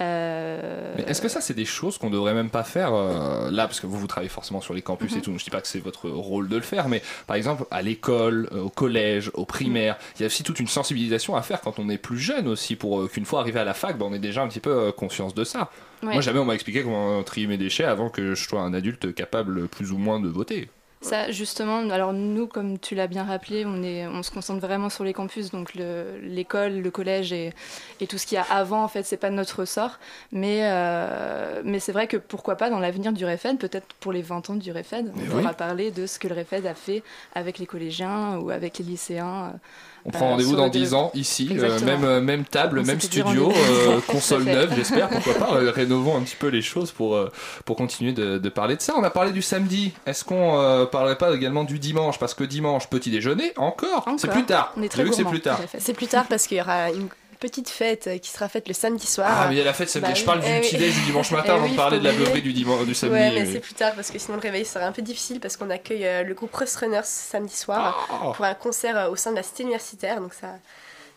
[0.01, 3.66] Euh, Mais est-ce que ça, c'est des choses qu'on devrait même pas faire euh, là
[3.66, 5.18] Parce que vous, vous travaillez forcément sur les campus Mhm.
[5.18, 5.38] et tout.
[5.38, 8.49] Je dis pas que c'est votre rôle de le faire, mais par exemple, à l'école,
[8.53, 11.78] euh, au collège, au primaire, il y a aussi toute une sensibilisation à faire quand
[11.78, 14.12] on est plus jeune aussi, pour euh, qu'une fois arrivé à la fac, ben, on
[14.14, 15.70] ait déjà un petit peu conscience de ça.
[16.03, 16.12] Ouais.
[16.12, 19.14] Moi, jamais on m'a expliqué comment trier mes déchets avant que je sois un adulte
[19.14, 20.68] capable plus ou moins de voter.
[21.05, 24.88] Ça, justement, alors nous, comme tu l'as bien rappelé, on, est, on se concentre vraiment
[24.88, 27.52] sur les campus, donc le- l'école, le, collège et,
[28.00, 29.98] et tout ce qu'il y a avant, en fait, c'est pas de notre ressort.
[30.32, 34.22] Mais, euh, mais c'est vrai que pourquoi pas, dans l'avenir du REFED, peut-être pour les
[34.22, 35.57] 20 ans du REFED, on Mais pourra oui.
[35.57, 37.02] parler de ce que le REFED a fait
[37.34, 39.52] avec les collégiens ou avec les lycéens.
[39.55, 39.59] euh,
[40.07, 41.07] On prend euh, rendez-vous dans le 10 développement.
[41.07, 45.55] ans, ici, euh, même, euh, même table, même studio, euh, console neuve, j'espère, pourquoi pas,
[45.57, 47.32] euh, rénovons un petit peu les choses pour, euh,
[47.64, 48.92] pour continuer de, de parler de ça.
[48.98, 52.18] On a parlé du samedi, est-ce qu'on euh, parlerait pas également du dimanche?
[52.18, 54.72] Parce que dimanche, petit déjeuner, encore, c'est plus tard.
[54.76, 55.59] On est J'ai très vu que c'est gourmand, plus tard.
[55.78, 57.09] C'est plus tard parce qu'il y aura une
[57.49, 59.28] petite fête euh, qui sera faite le samedi soir.
[59.30, 60.09] Ah, mais il y a la fête samedi.
[60.09, 60.26] Bah je oui.
[60.26, 62.12] parle du Eh petit déj du dimanche matin Eh avant oui, de parler de la
[62.12, 63.14] beuverie du, dimanche, du samedi.
[63.16, 63.51] Ouais, mais oui.
[63.53, 66.07] c'est plus tard parce que sinon le réveil serait un peu difficile parce qu'on accueille
[66.07, 68.32] euh, le groupe Rust Runners samedi soir Oh.
[68.32, 70.20] pour un concert euh, au sein de la cité universitaire.
[70.20, 70.49] Donc ça,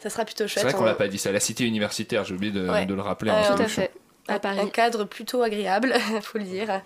[0.04, 0.64] ça sera plutôt C'est chouette.
[0.66, 2.86] vrai qu'on On- l'a pas dit, c'est la cité universitaire, j'ai oublié de, Ouais.
[2.86, 3.32] de le rappeler.
[3.32, 3.82] Euh, en Tout à introduction.
[3.84, 3.92] fait.
[4.28, 4.60] À Paris.
[4.60, 6.82] Un cadre plutôt agréable, faut le dire.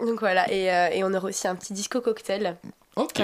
[0.00, 2.56] Donc voilà, et, euh, et on aura aussi un petit disco cocktail.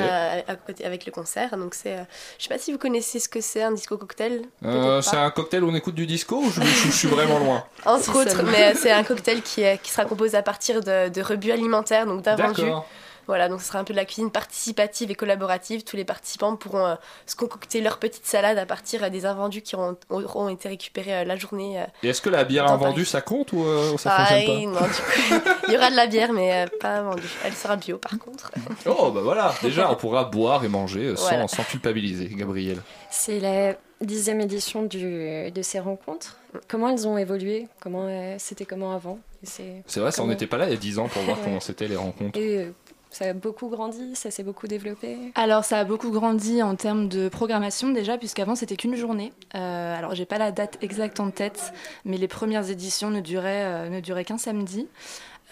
[0.00, 1.56] Euh, à côté avec le concert.
[1.56, 2.02] Donc c'est, euh,
[2.38, 4.42] je sais pas si vous connaissez ce que c'est un disco cocktail.
[4.64, 7.38] Euh, c'est un cocktail où on écoute du disco ou je, je- je suis vraiment
[7.38, 7.64] loin?
[7.84, 11.22] Entre autres, mais c'est un cocktail qui, est- qui sera composé à partir de, de
[11.22, 12.62] rebus alimentaires, donc d'invendus.
[12.62, 12.86] D'accord.
[13.26, 15.84] Voilà, donc ce sera un peu de la cuisine participative et collaborative.
[15.84, 16.94] Tous les participants pourront euh,
[17.26, 21.14] se concocter leur petite salade à partir euh, des invendus qui auront, auront été récupérés
[21.14, 21.80] euh, la journée.
[21.80, 21.84] euh.
[22.02, 24.80] Et est-ce que la bière invendue ça compte ou euh, ça Ah, fonctionne oui, non,
[24.80, 27.22] du coup, il y aura de la bière, mais euh, pas vendue.
[27.44, 28.50] Elle sera bio par contre.
[28.50, 28.60] pas
[28.98, 31.48] Oh bah voilà, déjà on pourra boire et manger sans, Voilà.
[31.48, 32.78] sans culpabiliser, Gabriel.
[33.10, 36.36] C'est la dixième édition du, de ces rencontres.
[36.68, 37.68] Comment elles ont évolué?
[37.80, 39.18] Comment euh, C'était comment avant?
[39.42, 41.36] C'est C'est vrai, ça on n'était pas là il y a 10 ans pour voir
[41.38, 41.44] Ouais.
[41.44, 42.38] comment c'était les rencontres.
[42.38, 42.72] Et euh,
[43.10, 45.18] ça a beaucoup grandi, ça s'est beaucoup développé.
[45.34, 49.32] Alors ça a beaucoup grandi en termes de programmation déjà, puisqu'avant c'était qu'une journée.
[49.54, 51.72] Euh, alors j'ai pas la date exacte en tête,
[52.04, 54.86] mais les premières éditions ne duraient, euh, duraient qu'un samedi.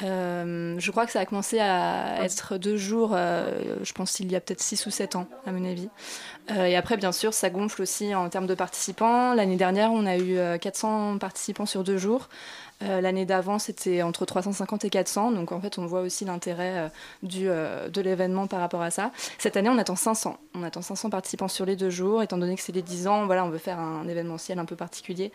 [0.02, 4.30] Euh, je crois que ça a commencé à être deux jours, euh, je pense il
[4.30, 5.88] y a peut-être 6 ou 7 ans à mon avis.
[6.56, 9.34] Et après bien sûr ça gonfle aussi en termes de participants.
[9.34, 12.28] L'année dernière on a eu euh, 400 participants sur deux jours.
[12.83, 15.33] Euh, L'année d'avant, c'était entre 350 et 400.
[15.33, 16.89] Donc, en fait, on voit aussi l'intérêt euh,
[17.24, 19.11] du, euh, de l'événement par rapport à ça.
[19.39, 20.39] Cette année, on attend 500.
[20.55, 22.22] On attend 500 participants sur les deux jours.
[22.22, 24.76] Étant donné que c'est les 10 ans, voilà, on veut faire un événementiel un peu
[24.76, 25.33] particulier.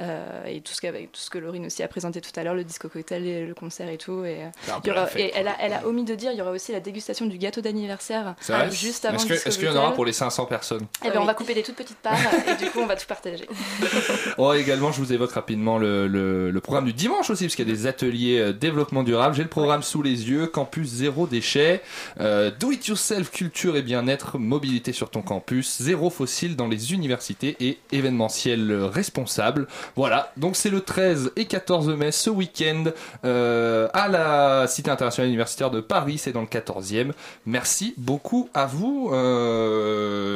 [0.00, 2.54] Euh, et tout ce, qu'avec, tout ce que Laurine aussi a présenté tout à l'heure,
[2.54, 4.24] le disco cocktail et le concert et tout.
[4.24, 4.38] Et,
[4.84, 6.80] il y aura- elle, a, elle a omis de dire, il y aura aussi la
[6.80, 8.36] dégustation du gâteau d'anniversaire
[8.70, 10.86] juste avant Est-ce qu'il y en aura pour les 500 personnes?
[11.04, 12.16] Eh ben, on va couper des toutes petites parts
[12.48, 13.48] et du coup, on va tout partager.
[14.38, 17.54] Oh, également, je vous évoque rapidement le, le- le programme programme du dimanche aussi, parce
[17.56, 19.34] qu'il y a des ateliers euh, développement durable.
[19.34, 21.80] J'ai le programme sous les yeux, campus zéro déchet,
[22.20, 26.92] euh, do it yourself, culture et bien-être, mobilité sur ton campus, zéro fossile dans les
[26.92, 29.66] universités et événementiel responsable.
[29.96, 32.84] Voilà, donc c'est le 13 et 14 mai ce week-end
[33.24, 37.12] euh, à la Cité internationale universitaire de Paris, c'est dans le 14e.
[37.46, 40.34] Merci beaucoup à vous, euh,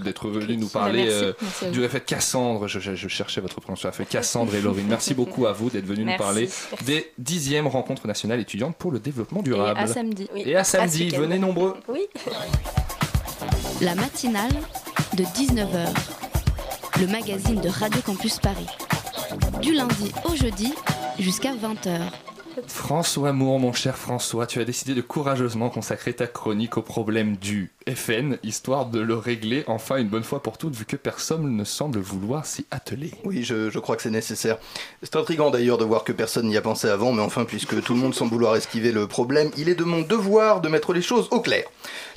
[0.00, 1.24] d'être venu nous parler Merci.
[1.24, 2.68] euh, Merci à du réfait Cassandre.
[2.68, 4.04] Je, je- je cherchais votre prononciation.
[4.08, 4.86] Cassandre et Laurine.
[4.88, 6.48] Merci beaucoup à vous d'être venus nous parler
[6.86, 9.78] des 10e rencontres nationales étudiantes pour le développement durable.
[9.78, 10.28] Et à samedi.
[10.36, 11.74] Et à samedi, venez nombreux.
[11.88, 12.06] Oui.
[13.80, 14.52] La matinale
[15.14, 15.88] de 19h,
[17.00, 18.66] le magazine de Radio Campus Paris.
[19.60, 20.74] Du lundi au jeudi
[21.18, 22.00] jusqu'à 20h.
[22.66, 27.36] François Moore, mon cher François, tu as décidé de courageusement consacrer ta chronique au problème
[27.36, 31.56] du FN, histoire de le régler enfin une bonne fois pour toutes, vu que personne
[31.56, 33.12] ne semble vouloir s'y atteler.
[33.24, 34.58] Oui, je, je crois que c'est nécessaire.
[35.02, 37.94] C'est intriguant d'ailleurs de voir que personne n'y a pensé avant, mais enfin, puisque tout
[37.94, 41.02] le monde semble vouloir esquiver le problème, il est de mon devoir de mettre les
[41.02, 41.64] choses au clair.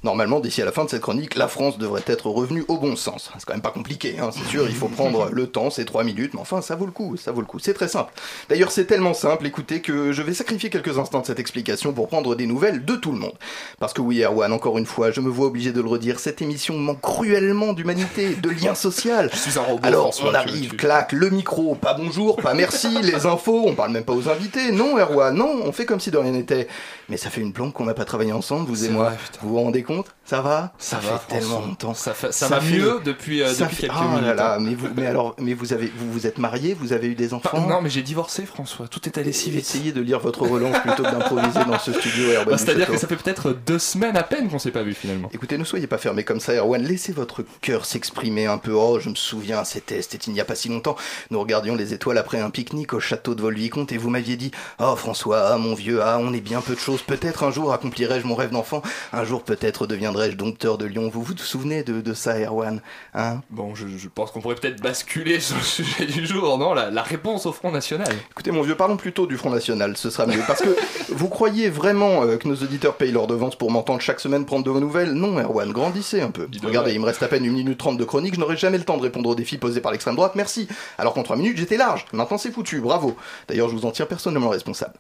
[0.04, 2.96] Normalement, d'ici à la fin de cette chronique, la France devrait être revenue au bon
[2.96, 3.30] sens.
[3.38, 6.04] C'est quand même pas compliqué, hein, c'est sûr, il faut prendre le temps, c'est trois
[6.04, 7.60] minutes, mais enfin, ça vaut le coup, ça vaut le coup.
[7.60, 8.12] C'est très simple.
[8.50, 12.08] D'ailleurs, c'est tellement simple, écoutez, que je vais sacrifier quelques instants de cette explication pour
[12.08, 13.38] prendre des nouvelles de tout le monde.
[13.80, 16.42] Parce que oui, Erwan, encore une fois, je me vois obligé de le redire, cette
[16.42, 19.30] émission manque cruellement d'humanité, de lien social.
[19.32, 22.56] Je suis un robot, Alors, François, on arrive, tu- claque, le micro, pas bonjour, pas
[22.56, 24.72] merci, les infos, on parle même pas aux invités.
[24.72, 26.68] Non, Erwan, non, on fait comme si de rien n'était.
[27.10, 29.06] Mais ça fait une planque qu'on n'a pas travaillé ensemble, vous et moi.
[29.10, 30.08] vrai, vous vous rendez compte?
[30.26, 30.74] Ça va?
[30.80, 31.68] Ça fait va, tellement François.
[31.68, 31.94] longtemps.
[31.94, 34.58] Ça fait- ça va mieux depuis, euh, depuis fait- quelques Ah minutes, là, hein.
[34.62, 37.34] mais vous, mais alors, mais vous avez, vous vous êtes marié, vous avez eu des
[37.34, 37.68] enfants?
[37.68, 38.88] non, mais j'ai divorcé, François.
[38.88, 39.62] Tout est allé si vite.
[39.62, 42.28] Essayez de lire votre relance plutôt que d'improviser dans ce studio.
[42.48, 45.30] Bah, C'est-à-dire que ça fait peut-être deux semaines à peine qu'on s'est pas vu finalement.
[45.34, 46.82] Écoutez, ne soyez pas fermé comme ça, Erwan.
[46.82, 48.74] Laissez votre cœur s'exprimer un peu.
[48.74, 50.96] Oh, je me souviens, c'était c'était il n'y a pas si longtemps.
[51.30, 54.52] Nous regardions les étoiles après un pique-nique au château de Volvicomte et vous m'aviez dit
[54.80, 57.02] Oh, François, ah, mon vieux, ah, on est bien peu de choses.
[57.02, 58.82] Peut-être un jour accomplirai-je mon rêve d'enfant.
[59.14, 61.10] Un jour, peut-être deviendrai-je dompteur de Lyon.
[61.12, 62.82] Vous vous souvenez de, de ça, Erwan
[63.14, 63.42] Hein?
[63.50, 66.74] Bon, je, je pense qu'on pourrait peut-être basculer sur le sujet du jour, non?
[66.74, 68.14] La, la réponse au Front National.
[68.32, 70.42] Écoutez, mon vieux, parlons plutôt du Front National, ce sera mieux.
[70.48, 70.76] Parce que
[71.10, 74.64] vous croyez vraiment euh, que nos auditeurs payent leur devance pour m'entendre chaque semaine prendre
[74.64, 75.14] de vos nouvelles?
[75.14, 76.48] Non, Erwan, grandissez un peu.
[76.64, 78.84] Regardez, il me reste à peine une minute trente de chronique, je n'aurai jamais le
[78.84, 80.68] temps de répondre aux défis posés par l'extrême droite, merci.
[80.98, 82.06] Alors qu'en trois minutes, j'étais large.
[82.14, 83.16] Maintenant, c'est foutu, bravo.
[83.48, 84.94] D'ailleurs, je vous en tiens personnellement responsable.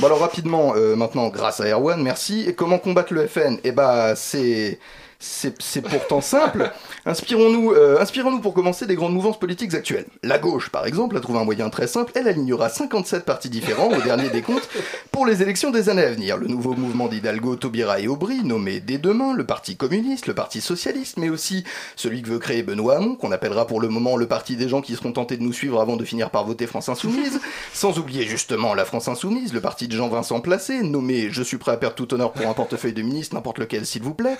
[0.00, 2.44] Bon, alors rapidement, euh, maintenant, grâce à Erwan, merci.
[2.48, 3.58] Et comment combattre le FN?
[3.64, 4.78] Eh bah, c'est.
[5.20, 6.70] C'est pourtant simple.
[7.04, 10.06] Inspirons-nous euh, inspirons-nous pour commencer des grandes mouvances politiques actuelles.
[10.22, 12.12] La gauche, par exemple, a trouvé un moyen très simple.
[12.14, 14.68] Elle alignera 57 partis différents au dernier des comptes
[15.10, 16.36] pour les élections des années à venir.
[16.36, 20.60] Le nouveau mouvement d'Hidalgo, Taubira et Aubry, nommé dès demain le Parti communiste, le Parti
[20.60, 21.64] socialiste, mais aussi
[21.96, 24.82] celui que veut créer Benoît Hamon, qu'on appellera pour le moment le parti des gens
[24.82, 27.40] qui seront tentés de nous suivre avant de finir par voter France Insoumise.
[27.72, 31.72] Sans oublier justement la France Insoumise, le parti de Jean-Vincent Placé, nommé Je suis prêt
[31.72, 34.36] à perdre tout honneur pour un portefeuille de ministre, n'importe lequel s'il vous plaît.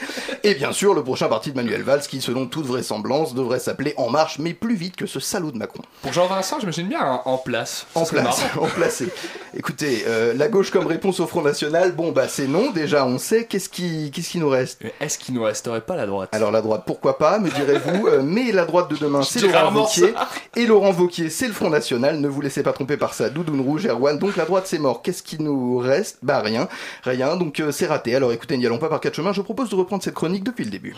[0.58, 4.10] Bien sûr, le prochain parti de Manuel Valls, qui selon toute vraisemblance devrait s'appeler En
[4.10, 5.82] Marche, mais plus vite que ce salaud de Macron.
[6.02, 7.86] Pour Jean-Vincent, j'imagine bien en, en place.
[7.94, 9.08] En place, en placé.
[9.54, 13.18] Écoutez, euh, la gauche comme réponse au Front National, bon bah c'est non, déjà on
[13.18, 14.82] sait, qu'est-ce qui, qu'est-ce qui nous reste?
[15.00, 16.28] Est-ce qu'il nous resterait pas la droite?
[16.32, 19.86] Alors la droite, pourquoi pas, me direz-vous, euh, mais la droite de demain, c'est Laurent
[19.86, 20.06] ça.
[20.54, 23.60] et Laurent Wauquiez, c'est le Front National, ne vous laissez pas tromper par ça, doudoune
[23.60, 26.18] rouge, Erwan, donc la droite c'est mort, qu'est-ce qui nous reste?
[26.22, 26.68] Bah rien,
[27.02, 29.70] rien, donc euh, c'est raté, alors écoutez, n'y allons pas par quatre chemins, je propose
[29.70, 30.94] de reprendre cette chronique depuis le début.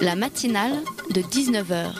[0.00, 0.76] La matinale
[1.10, 1.92] de 19h.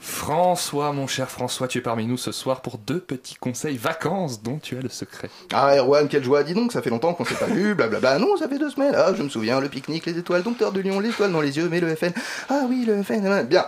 [0.00, 4.40] François, mon cher François, tu es parmi nous ce soir pour deux petits conseils vacances
[4.40, 5.28] dont tu as le secret.
[5.52, 8.20] Ah Erwan, quelle joie, dis donc, ça fait longtemps qu'on s'est pas vu, blablabla.
[8.20, 8.94] Non, ça fait deux semaines.
[8.96, 11.68] Ah, je me souviens, le pique-nique, les étoiles, dompteur de Lyon, l'étoile dans les yeux,
[11.68, 12.12] mais le FN.
[12.48, 13.66] Ah oui, le FN, bien.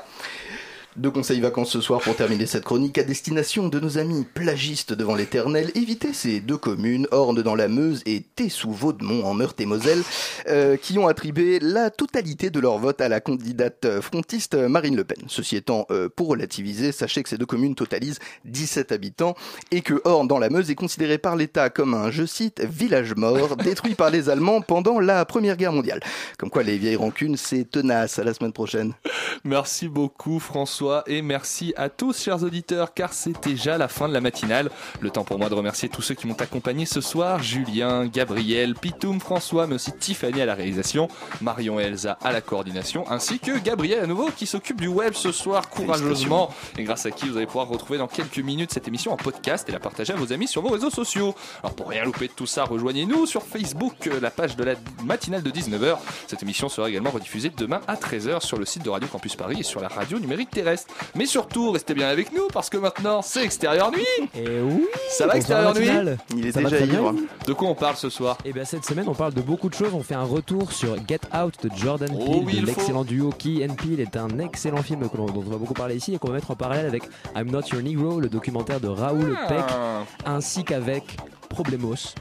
[0.96, 4.92] Deux conseils vacances ce soir pour terminer cette chronique à destination de nos amis plagistes
[4.92, 5.72] devant l'éternel.
[5.74, 10.04] Évitez ces deux communes, Orne dans la Meuse et Tessou-Vaudemont en Meurthe-et-Moselle,
[10.46, 15.02] euh, qui ont attribué la totalité de leur vote à la candidate frontiste Marine Le
[15.02, 15.18] Pen.
[15.26, 19.34] Ceci étant, euh, pour relativiser, sachez que ces deux communes totalisent 17 habitants
[19.72, 23.16] et que Orne dans la Meuse est considéré par l'État comme un, je cite, village
[23.16, 25.98] mort, détruit par les Allemands pendant la Première Guerre mondiale.
[26.38, 28.20] Comme quoi les vieilles rancunes, c'est tenace.
[28.20, 28.92] À la semaine prochaine.
[29.42, 34.12] Merci beaucoup François et merci à tous chers auditeurs car c'est déjà la fin de
[34.12, 34.70] la matinale.
[35.00, 38.74] Le temps pour moi de remercier tous ceux qui m'ont accompagné ce soir, Julien, Gabriel,
[38.74, 41.08] Pitoum, François, mais aussi Tiffany à la réalisation,
[41.40, 45.14] Marion et Elsa à la coordination, ainsi que Gabriel à nouveau qui s'occupe du web
[45.14, 48.88] ce soir courageusement et grâce à qui vous allez pouvoir retrouver dans quelques minutes cette
[48.88, 51.34] émission en podcast et la partager à vos amis sur vos réseaux sociaux.
[51.62, 54.74] Alors pour rien louper de tout ça, rejoignez-nous sur Facebook, euh, la page de la
[55.02, 55.96] matinale de 19h.
[56.26, 59.56] Cette émission sera également rediffusée demain à 13h sur le site de Radio Campus Paris
[59.60, 60.73] et sur la radio numérique terrestre.
[60.74, 60.88] Reste.
[61.14, 64.28] Mais surtout, restez bien avec nous parce que maintenant, c'est Extérieur Nuit.
[64.34, 65.88] Et oui Ça va, Extérieur Nuit.
[66.36, 67.14] Il est Ça déjà ivre.
[67.46, 69.74] De quoi on parle ce soir Et bien cette semaine on parle de beaucoup de
[69.74, 73.30] choses, on fait un retour sur Get Out de Jordan Oh Peele, oui, l'excellent duo
[73.30, 76.28] Key and Peele est un excellent film dont on va beaucoup parler ici et qu'on
[76.28, 77.04] va mettre en parallèle avec
[77.36, 79.48] I'm Not Your Negro, le documentaire de Raoul Ah.
[79.48, 79.64] Peck,
[80.26, 81.16] ainsi qu'avec
[81.48, 82.14] Problemos.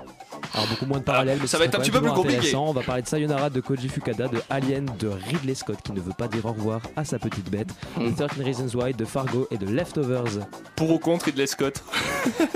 [0.53, 2.55] Alors beaucoup moins de parallèles, mais ça va être un petit peu plus compliqué.
[2.55, 5.99] On va parler de Sayonara de Koji Fukada, de Alien, de Ridley Scott qui ne
[5.99, 9.47] veut pas dire au revoir à sa petite bête, de 13 Reasons Why, de Fargo
[9.51, 10.45] et de Leftovers.
[10.75, 11.83] Pour ou contre Ridley Scott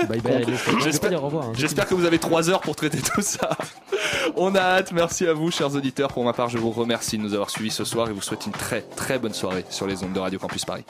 [0.08, 0.74] Bye bye Ridley Scott.
[0.78, 1.44] Je vais pas J'espère dire au revoir.
[1.46, 3.50] hein, j'espère que vous avez 3 heures pour traiter tout ça.
[4.36, 6.12] On a hâte, merci à vous chers auditeurs.
[6.12, 8.46] Pour ma part, je vous remercie de nous avoir suivis ce soir et vous souhaite
[8.46, 10.84] une très très bonne soirée sur les ondes de Radio Campus Paris.